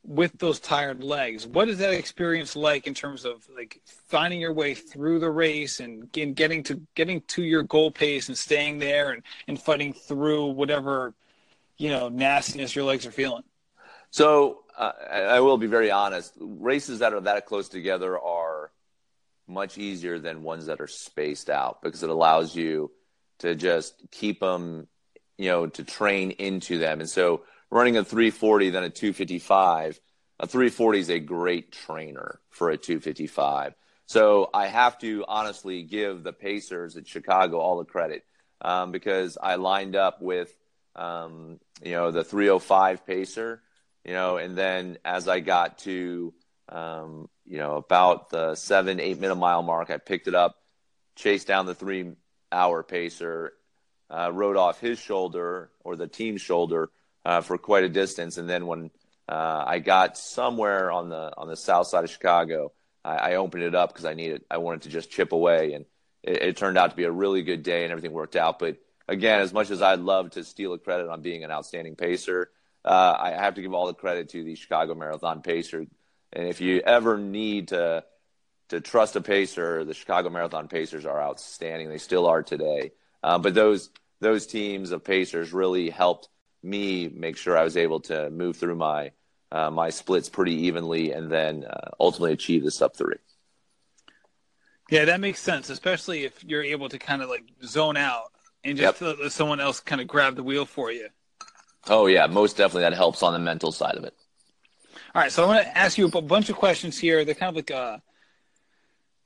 [0.05, 4.53] with those tired legs, what is that experience like in terms of like finding your
[4.53, 8.79] way through the race and get- getting to getting to your goal pace and staying
[8.79, 11.15] there and, and fighting through whatever
[11.79, 13.45] you know nastiness your legs are feeling?
[14.11, 16.35] So uh, I will be very honest.
[16.39, 18.73] Races that are that close together are
[19.49, 22.91] much easier than ones that are spaced out because it allows you
[23.39, 24.87] to just keep them,
[25.39, 27.01] you know, to train into them.
[27.01, 30.01] And so running a 340 then a 255,
[30.39, 33.75] a 340 is a great trainer for a 255.
[34.07, 38.25] So I have to honestly give the Pacers at Chicago all the credit
[38.61, 40.55] um, because I lined up with,
[40.95, 43.63] um, you know, the 305 Pacer
[44.05, 46.35] you know, and then as I got to,
[46.69, 50.57] um, you know, about the seven, eight minute mile mark, I picked it up,
[51.15, 52.13] chased down the three
[52.51, 53.53] hour pacer,
[54.11, 56.91] uh, rode off his shoulder or the team's shoulder
[57.25, 58.39] uh, for quite a distance.
[58.39, 58.91] And then when
[59.29, 62.73] uh, I got somewhere on the on the south side of Chicago,
[63.05, 65.85] I, I opened it up because I needed, I wanted to just chip away, and
[66.23, 68.59] it, it turned out to be a really good day, and everything worked out.
[68.59, 71.97] But again, as much as I'd love to steal a credit on being an outstanding
[71.97, 72.51] pacer,
[72.85, 75.87] uh, I have to give all the credit to the Chicago Marathon Pacer.
[76.33, 78.05] And if you ever need to
[78.69, 81.91] to trust a pacer, the Chicago Marathon Pacers are outstanding.
[81.91, 82.93] They still are today.
[83.23, 86.29] Um, but those those teams of pacers really helped
[86.63, 89.13] me make sure I was able to move through my
[89.51, 93.17] uh, my splits pretty evenly, and then uh, ultimately achieve the sub three.
[94.91, 98.33] Yeah, that makes sense, especially if you're able to kind of like zone out
[98.65, 99.01] and just Yep.
[99.01, 101.09] let someone else kind of grab the wheel for you.
[101.87, 104.15] Oh yeah, most definitely that helps on the mental side of it.
[105.15, 107.25] All right, so I want to ask you a bunch of questions here.
[107.25, 108.03] They're kind of like a,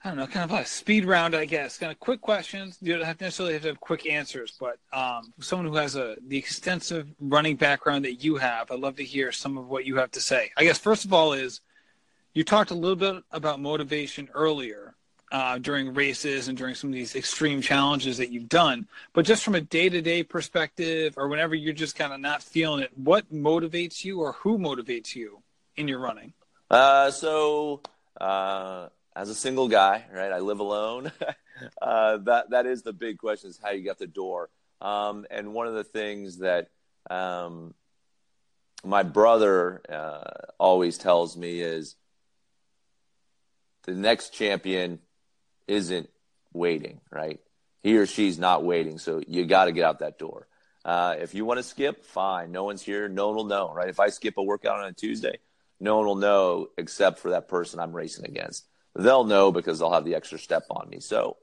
[0.07, 1.79] I don't know, kind of a speed round, I guess.
[1.79, 2.79] Kind of quick questions.
[2.81, 6.15] You don't have necessarily have to have quick answers, but um, someone who has a
[6.29, 9.97] the extensive running background that you have, I'd love to hear some of what you
[9.97, 10.53] have to say.
[10.57, 11.61] I guess first of all is
[12.35, 14.95] you talked a little bit about motivation earlier
[15.33, 18.87] uh, during races and during some of these extreme challenges that you've done.
[19.13, 22.45] But just from a day to day perspective, or whenever you're just kind of not
[22.45, 25.43] feeling it, what motivates you, or who motivates you
[25.75, 26.33] in your running?
[26.71, 27.81] Uh, so
[28.21, 30.31] uh, as a single guy, right?
[30.31, 31.11] I live alone.
[31.83, 34.51] uh, that that is the big question: is how you got the door.
[34.81, 36.69] Um, and one of the things that
[37.09, 37.75] um,
[38.85, 41.97] my brother uh, always tells me is
[43.85, 44.99] the next champion
[45.67, 46.11] isn't
[46.53, 47.41] waiting, right?
[47.83, 50.47] He or she's not waiting, so you got to get out that door.
[50.85, 52.53] Uh, if you want to skip, fine.
[52.53, 53.09] No one's here.
[53.09, 53.89] No one will know, right?
[53.89, 55.39] If I skip a workout on a Tuesday,
[55.81, 58.67] no one will know except for that person I'm racing against.
[58.97, 61.01] They'll know because they'll have the extra step on me.
[61.01, 61.37] So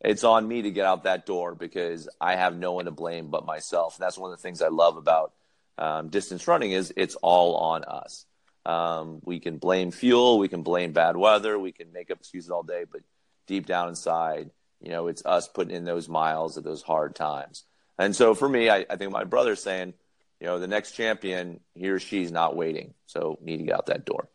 [0.00, 3.28] it's on me to get out that door because I have no one to blame
[3.28, 3.96] but myself.
[3.96, 5.32] And that's one of the things I love about
[5.78, 8.26] um, distance running is it's all on us.
[8.64, 12.50] Um, we can blame fuel, we can blame bad weather, we can make up excuses
[12.50, 13.02] all day, but
[13.46, 17.62] deep down inside, you know, it's us putting in those miles at those hard times.
[17.96, 19.94] And so for me, I, I think my brother's saying,
[20.40, 22.94] you know, the next champion, he or she's not waiting.
[23.06, 24.28] So need to get out that door.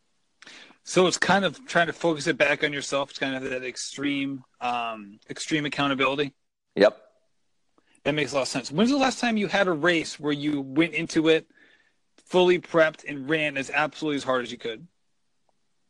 [0.84, 3.12] So it's kind of trying to focus it back on yourself.
[3.12, 6.34] It's kind of that extreme, um, extreme accountability.
[6.76, 6.98] Yep.
[8.04, 8.72] That makes a lot of sense.
[8.72, 11.48] When's the last time you had a race where you went into it
[12.26, 14.88] fully prepped and ran as absolutely as hard as you could?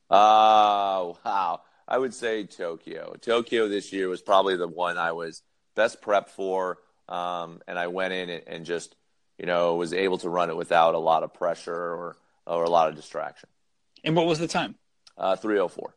[0.09, 1.61] Oh, wow.
[1.87, 3.15] I would say Tokyo.
[3.21, 5.41] Tokyo this year was probably the one I was
[5.75, 6.79] best prepped for.
[7.07, 8.95] Um, and I went in and, and just,
[9.37, 12.69] you know, was able to run it without a lot of pressure or, or a
[12.69, 13.49] lot of distraction.
[14.03, 14.75] And what was the time?
[15.21, 15.95] Uh, 304.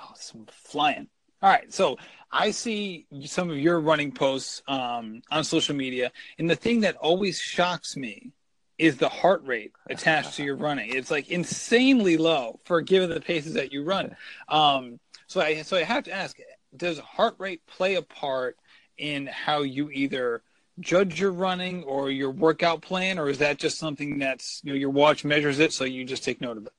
[0.00, 1.06] Oh, some flying.
[1.40, 1.96] All right, so
[2.32, 6.96] I see some of your running posts um, on social media, and the thing that
[6.96, 8.32] always shocks me
[8.76, 10.92] is the heart rate attached to your running.
[10.92, 14.16] It's like insanely low for given the paces that you run.
[14.48, 14.98] Um,
[15.28, 16.36] so I so I have to ask:
[16.76, 18.56] Does heart rate play a part
[18.98, 20.42] in how you either
[20.80, 24.78] judge your running or your workout plan, or is that just something that's you know
[24.78, 26.72] your watch measures it, so you just take note of it?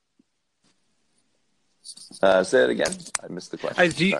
[2.22, 2.92] Uh, say it again.
[3.22, 3.92] I missed the question.
[3.96, 4.18] You,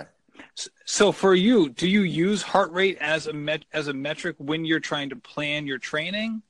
[0.85, 4.65] so for you, do you use heart rate as a met, as a metric when
[4.65, 6.43] you're trying to plan your training?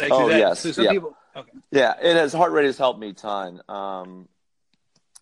[0.00, 0.92] Like, oh that, yes, so yeah.
[0.92, 1.50] People, okay.
[1.70, 3.60] Yeah, it has heart rate has helped me a ton.
[3.68, 4.28] Um,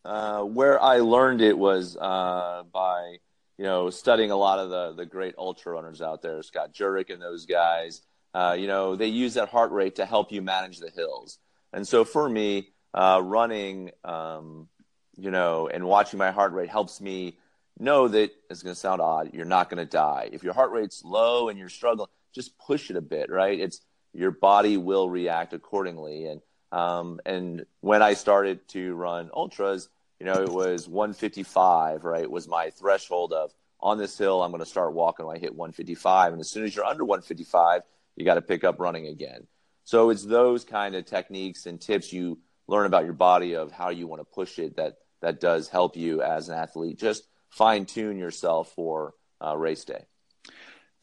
[0.05, 3.17] uh, where I learned it was uh, by
[3.59, 7.11] you know studying a lot of the the great ultra runners out there, Scott Jurek
[7.11, 8.03] and those guys.
[8.35, 11.39] Uh, you know they use that heart rate to help you manage the hills.
[11.73, 14.69] And so for me, uh, running, um,
[15.17, 17.39] you know, and watching my heart rate helps me
[17.79, 19.35] know that it's going to sound odd.
[19.35, 22.09] You're not going to die if your heart rate's low and you're struggling.
[22.35, 23.59] Just push it a bit, right?
[23.59, 23.81] It's
[24.13, 26.27] your body will react accordingly.
[26.27, 26.41] And
[26.73, 29.89] um, and when I started to run ultras,
[30.19, 32.31] you know, it was 155, right?
[32.31, 35.55] Was my threshold of on this hill, I'm going to start walking when I hit
[35.55, 36.33] 155.
[36.33, 37.83] And as soon as you're under 155,
[38.17, 39.47] you got to pick up running again.
[39.85, 43.91] So it's those kind of techniques and tips you learn about your body of how
[43.91, 44.97] you want to push it that
[45.27, 47.01] that does help you as an athlete.
[47.01, 49.15] Just fine tune yourself for
[49.45, 50.05] uh, race day.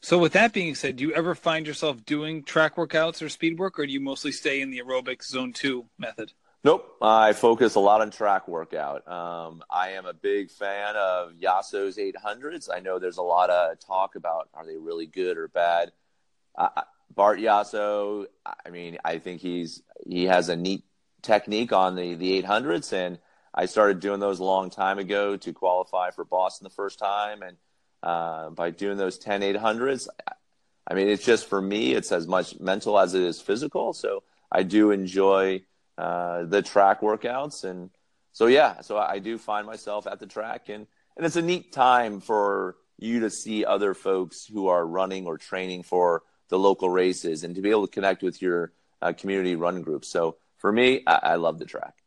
[0.00, 3.58] So, with that being said, do you ever find yourself doing track workouts or speed
[3.58, 6.32] work, or do you mostly stay in the aerobic zone two method?
[6.64, 6.96] Nope.
[7.02, 9.06] I focus a lot on track workout.
[9.06, 12.70] Um, I am a big fan of Yasso's 800s.
[12.74, 15.92] I know there's a lot of talk about are they really good or bad.
[16.56, 16.68] Uh,
[17.14, 20.84] Bart Yasso, I mean, I think he's he has a neat
[21.20, 23.18] technique on the the 800s, and
[23.54, 27.42] I started doing those a long time ago to qualify for Boston the first time,
[27.42, 27.56] and
[28.02, 30.08] uh, by doing those 10 800s.
[30.86, 33.94] I mean, it's just for me, it's as much mental as it is physical.
[33.94, 35.62] So I do enjoy
[35.96, 37.64] uh, the track workouts.
[37.64, 37.90] And
[38.32, 40.68] so, yeah, so I do find myself at the track.
[40.68, 40.86] And,
[41.16, 45.38] and it's a neat time for you to see other folks who are running or
[45.38, 49.56] training for the local races and to be able to connect with your uh, community
[49.56, 50.04] run group.
[50.04, 52.03] So for me, I, I love the track.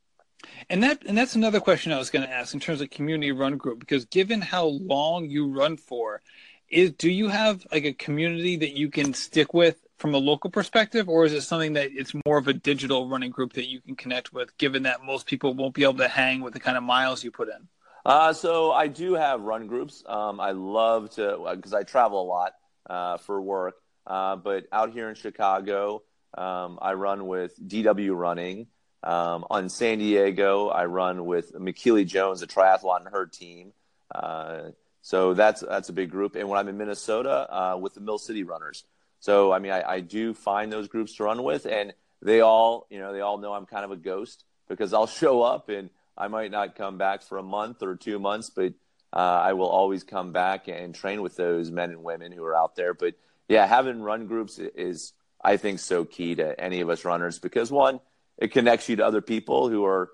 [0.69, 3.31] And that and that's another question I was going to ask in terms of community
[3.31, 6.21] run group because given how long you run for,
[6.69, 10.49] is do you have like a community that you can stick with from a local
[10.49, 13.81] perspective, or is it something that it's more of a digital running group that you
[13.81, 16.77] can connect with, given that most people won't be able to hang with the kind
[16.77, 17.67] of miles you put in?
[18.05, 20.03] Uh, so I do have run groups.
[20.05, 22.53] Um, I love to because I travel a lot
[22.89, 23.75] uh, for work.
[24.05, 26.03] Uh, but out here in Chicago,
[26.37, 28.67] um, I run with DW Running.
[29.03, 33.73] Um, on San Diego, I run with McKeely Jones, a triathlon and her team.
[34.13, 34.71] Uh,
[35.01, 36.35] so that's that's a big group.
[36.35, 38.83] And when I'm in Minnesota, uh, with the Mill City Runners.
[39.19, 42.87] So I mean, I, I, do find those groups to run with, and they all,
[42.89, 45.89] you know, they all know I'm kind of a ghost because I'll show up and
[46.17, 48.73] I might not come back for a month or two months, but
[49.13, 52.55] uh, I will always come back and train with those men and women who are
[52.55, 52.93] out there.
[52.93, 53.15] But
[53.47, 57.71] yeah, having run groups is, I think, so key to any of us runners because
[57.71, 57.99] one,
[58.37, 60.09] it connects you to other people who are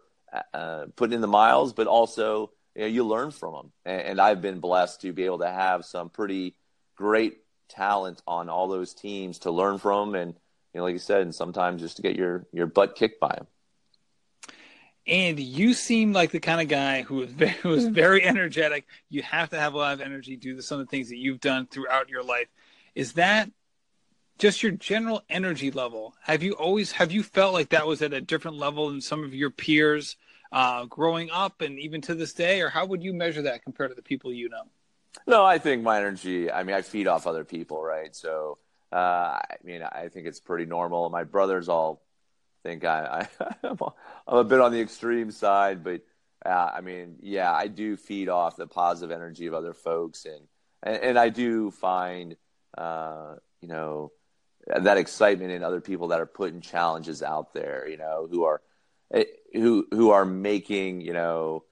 [0.54, 3.72] uh, putting in the miles, but also you, know, you learn from them.
[3.86, 6.56] And, and, I've been blessed to be able to have some pretty
[6.96, 7.38] great
[7.70, 10.34] talent on all those teams to learn from, and
[10.74, 13.36] you know, like you said, and sometimes just to get your your butt kicked by
[13.36, 13.48] them.
[15.06, 18.86] And you seem like the kind of guy who is very, who is very energetic.
[19.10, 21.18] You have to have a lot of energy, to do some of the things that
[21.18, 22.48] you've done throughout your life.
[22.96, 23.52] Is that
[24.44, 26.14] just your general energy level.
[26.24, 29.24] Have you always have you felt like that was at a different level than some
[29.24, 30.18] of your peers
[30.52, 32.60] uh, growing up and even to this day?
[32.60, 34.64] Or how would you measure that compared to the people you know?
[35.26, 38.14] No i think my energy i mean i feed off other people right?
[38.14, 38.58] So
[38.92, 41.10] uh, i mean i think it's pretty normal.
[41.10, 42.04] My brothers all
[42.64, 43.78] think i, I i'm
[44.28, 46.02] a bit on the extreme side but
[46.46, 50.26] uh, i mean yeah i do feed off the positive energy of other folks.
[50.26, 50.42] And
[50.82, 52.36] and, and i do find
[52.78, 54.12] uh, you know
[54.68, 58.62] that excitement in other people that are putting challenges out there, you know, who are
[59.14, 61.64] eh, who who are making, you know,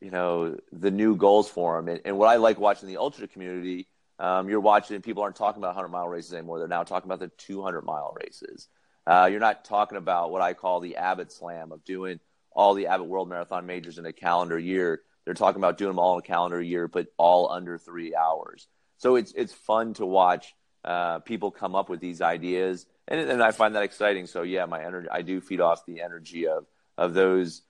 [0.00, 1.88] you know, the new goals for them.
[1.88, 3.88] And, and what I like watching the ultra community,
[4.18, 6.58] um, you're watching people aren't talking about 100 mile races anymore.
[6.58, 8.68] They're now talking about the 200 mile races.
[9.06, 12.20] Uh, you're not talking about what I call the Abbott Slam of doing
[12.52, 15.02] all the Abbott World Marathon majors in a calendar year.
[15.24, 18.68] They're talking about doing them all in a calendar year, but all under three hours.
[18.98, 20.54] So it's it's fun to watch
[20.84, 24.26] uh, people come up with these ideas, and, and I find that exciting.
[24.26, 26.66] So yeah, my energy, I do feed off the energy of
[26.96, 27.62] of those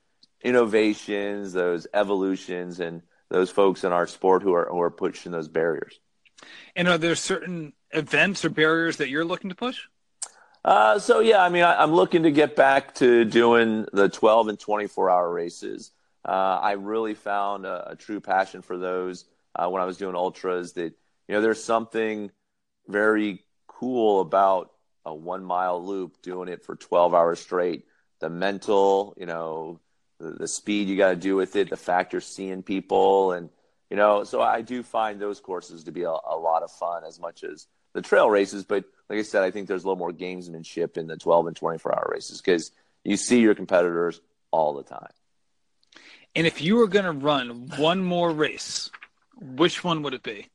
[0.43, 5.49] innovations, those evolutions, and those folks in our sport who are who are pushing those
[5.49, 5.99] barriers.
[6.77, 9.81] And are there certain events or barriers that you're looking to push?
[10.65, 14.49] Uh, so yeah, I mean, I, am looking to get back to doing the 12
[14.49, 15.91] and 24 hour races.
[16.25, 20.15] Uh, I really found a, a, true passion for those uh, when I was doing
[20.17, 20.73] ultras.
[20.73, 20.95] That
[21.29, 22.31] you know, there's something
[22.89, 24.73] very cool about
[25.05, 27.85] a one mile loop, doing it for 12 hours straight.
[28.21, 29.81] The mental, you know,
[30.19, 33.51] the, the speed you got to do with it, the fact you're seeing people, and
[33.91, 37.05] you know, so I do find those courses to be a, a lot of fun
[37.05, 38.65] as much as the trail races.
[38.65, 41.57] But like I said, I think there's a little more gamesmanship in the 12 and
[41.57, 42.73] 24 hour races because
[43.05, 44.21] you see your competitors
[44.51, 45.13] all the time.
[46.35, 48.91] And if you were going to run one more race,
[49.41, 50.49] which one would it be?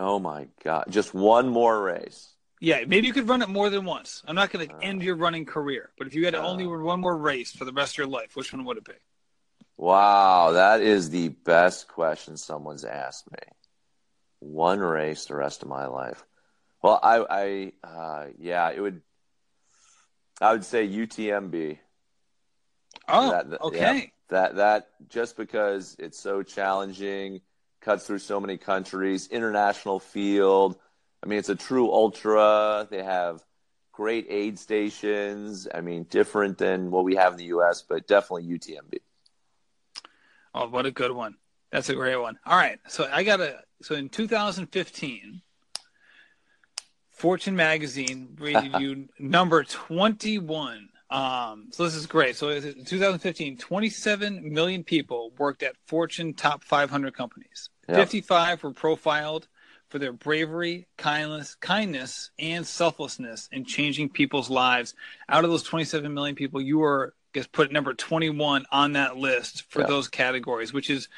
[0.00, 0.86] Oh my God.
[0.88, 2.32] Just one more race.
[2.58, 4.22] Yeah, maybe you could run it more than once.
[4.26, 6.46] I'm not going to uh, end your running career, but if you had to uh,
[6.46, 8.84] only run one more race for the rest of your life, which one would it
[8.84, 8.94] be?
[9.76, 13.38] Wow, that is the best question someone's asked me.
[14.40, 16.24] One race the rest of my life.
[16.82, 19.02] Well, I, I, uh, yeah, it would.
[20.40, 21.78] I would say UTMB.
[23.08, 23.78] Oh, that, that, okay.
[23.78, 27.42] Yeah, that that just because it's so challenging,
[27.80, 30.76] cuts through so many countries, international field.
[31.22, 32.86] I mean, it's a true ultra.
[32.90, 33.44] They have
[33.92, 35.68] great aid stations.
[35.72, 38.98] I mean, different than what we have in the U.S., but definitely UTMB.
[40.54, 41.36] Oh, what a good one!
[41.70, 42.38] That's a great one.
[42.44, 43.60] All right, so I got a.
[43.82, 45.40] So in 2015,
[47.10, 50.88] Fortune magazine rated you number 21.
[51.10, 52.36] Um, so this is great.
[52.36, 57.69] So in 2015, 27 million people worked at Fortune top 500 companies.
[57.90, 57.98] Yep.
[57.98, 59.48] 55 were profiled
[59.88, 64.94] for their bravery, kindness, kindness, and selflessness in changing people's lives.
[65.28, 69.16] Out of those 27 million people, you were I guess put number 21 on that
[69.16, 71.08] list for those categories, which is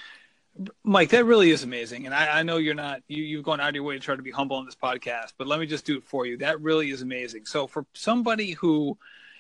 [0.85, 2.05] Mike, that really is amazing.
[2.05, 4.15] And I, I, know you're not, you, you've gone out of your way to try
[4.15, 6.37] to be humble on this podcast, but let me just do it for you.
[6.39, 7.47] That really is amazing.
[7.47, 8.99] So, for somebody who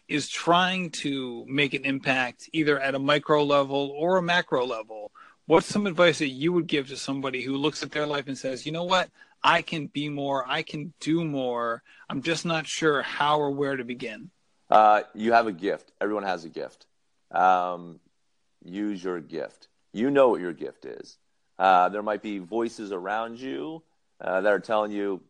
[0.08, 5.12] is trying to make an impact either at a micro level or a macro level,
[5.46, 8.38] what's some advice that you would give to somebody who looks at their life and
[8.38, 9.10] says, you know what,
[9.42, 11.82] I can be more, I can do more.
[12.08, 14.30] I'm just not sure how or where to begin.
[14.70, 15.92] Uh, you have a gift.
[16.00, 16.86] Everyone has a gift.
[17.30, 18.00] Um,
[18.64, 21.18] use your gift you know what your gift is.
[21.58, 23.82] Uh, there might be voices around you
[24.20, 25.20] uh, that are telling you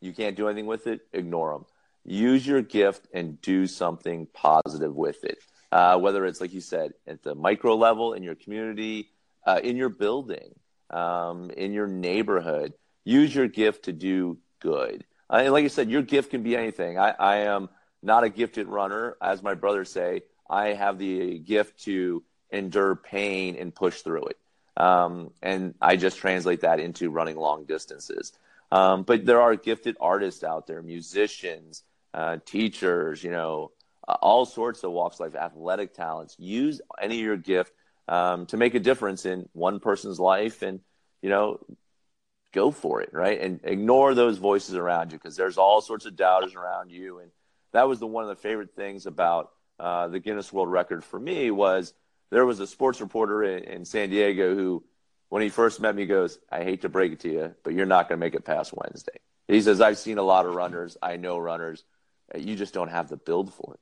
[0.00, 1.00] you can't do anything with it.
[1.12, 1.66] Ignore them.
[2.04, 5.38] Use your gift and do something positive with it.
[5.70, 9.10] Uh, whether it's like you said at the micro level in your community,
[9.44, 10.54] uh, in your building,
[10.90, 12.74] um, in your neighborhood,
[13.04, 15.04] use your gift to do good.
[15.30, 16.98] Uh, and like I said, your gift can be anything.
[16.98, 17.68] I, I am
[18.02, 20.22] not a gifted runner, as my brothers say.
[20.48, 24.38] I have the gift to endure pain and push through it.
[24.76, 28.32] Um, and I just translate that into running long distances.
[28.70, 31.82] Um, but there are gifted artists out there, musicians,
[32.14, 33.70] uh, teachers, you know,
[34.06, 36.36] uh, all sorts of walks of life, athletic talents.
[36.38, 37.72] Use any of your gift
[38.08, 40.80] um, to make a difference in one person's life, and
[41.22, 41.60] you know,
[42.52, 43.40] go for it, right?
[43.40, 47.18] And ignore those voices around you because there's all sorts of doubters around you.
[47.18, 47.30] And
[47.72, 51.18] that was the one of the favorite things about uh, the Guinness World Record for
[51.18, 51.94] me was
[52.30, 54.84] there was a sports reporter in, in San Diego who,
[55.28, 57.86] when he first met me, goes, "I hate to break it to you, but you're
[57.86, 60.96] not going to make it past Wednesday." He says, "I've seen a lot of runners.
[61.02, 61.84] I know runners.
[62.36, 63.80] You just don't have the build for it."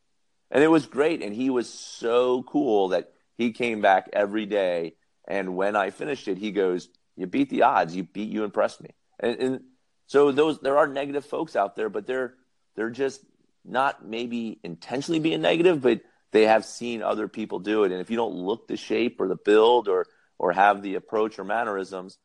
[0.52, 4.94] And it was great, and he was so cool that he came back every day.
[5.26, 7.94] And when I finished it, he goes, "You beat the odds.
[7.94, 8.30] You beat.
[8.30, 9.60] You impressed me." And, and
[10.06, 12.34] so those there are negative folks out there, but they're
[12.76, 13.24] they're just
[13.64, 16.00] not maybe intentionally being negative, but
[16.32, 17.92] they have seen other people do it.
[17.92, 20.06] And if you don't look the shape or the build or
[20.38, 22.18] or have the approach or mannerisms,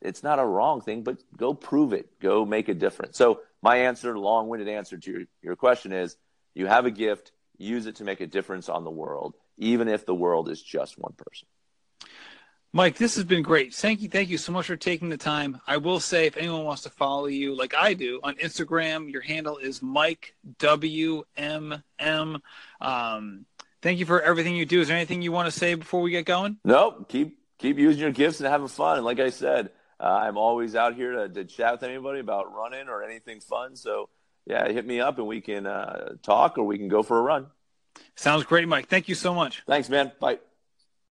[0.00, 2.18] it's not a wrong thing, but go prove it.
[2.20, 3.16] Go make a difference.
[3.16, 6.16] So my answer, long-winded answer to your, your question is
[6.54, 10.06] you have a gift, use it to make a difference on the world, even if
[10.06, 11.48] the world is just one person.
[12.72, 13.72] Mike, this has been great.
[13.72, 14.08] Thank you.
[14.08, 15.60] Thank you so much for taking the time.
[15.66, 19.22] I will say, if anyone wants to follow you like I do on Instagram, your
[19.22, 22.42] handle is Mike WMM.
[22.80, 23.46] Um,
[23.80, 24.82] thank you for everything you do.
[24.82, 26.58] Is there anything you want to say before we get going?
[26.64, 27.08] Nope.
[27.08, 28.98] Keep keep using your gifts and having fun.
[28.98, 32.54] And like I said, uh, I'm always out here to, to chat with anybody about
[32.54, 33.76] running or anything fun.
[33.76, 34.10] So
[34.44, 37.22] yeah, hit me up and we can uh, talk or we can go for a
[37.22, 37.46] run.
[38.14, 38.88] Sounds great, Mike.
[38.88, 39.62] Thank you so much.
[39.66, 40.12] Thanks, man.
[40.20, 40.38] Bye.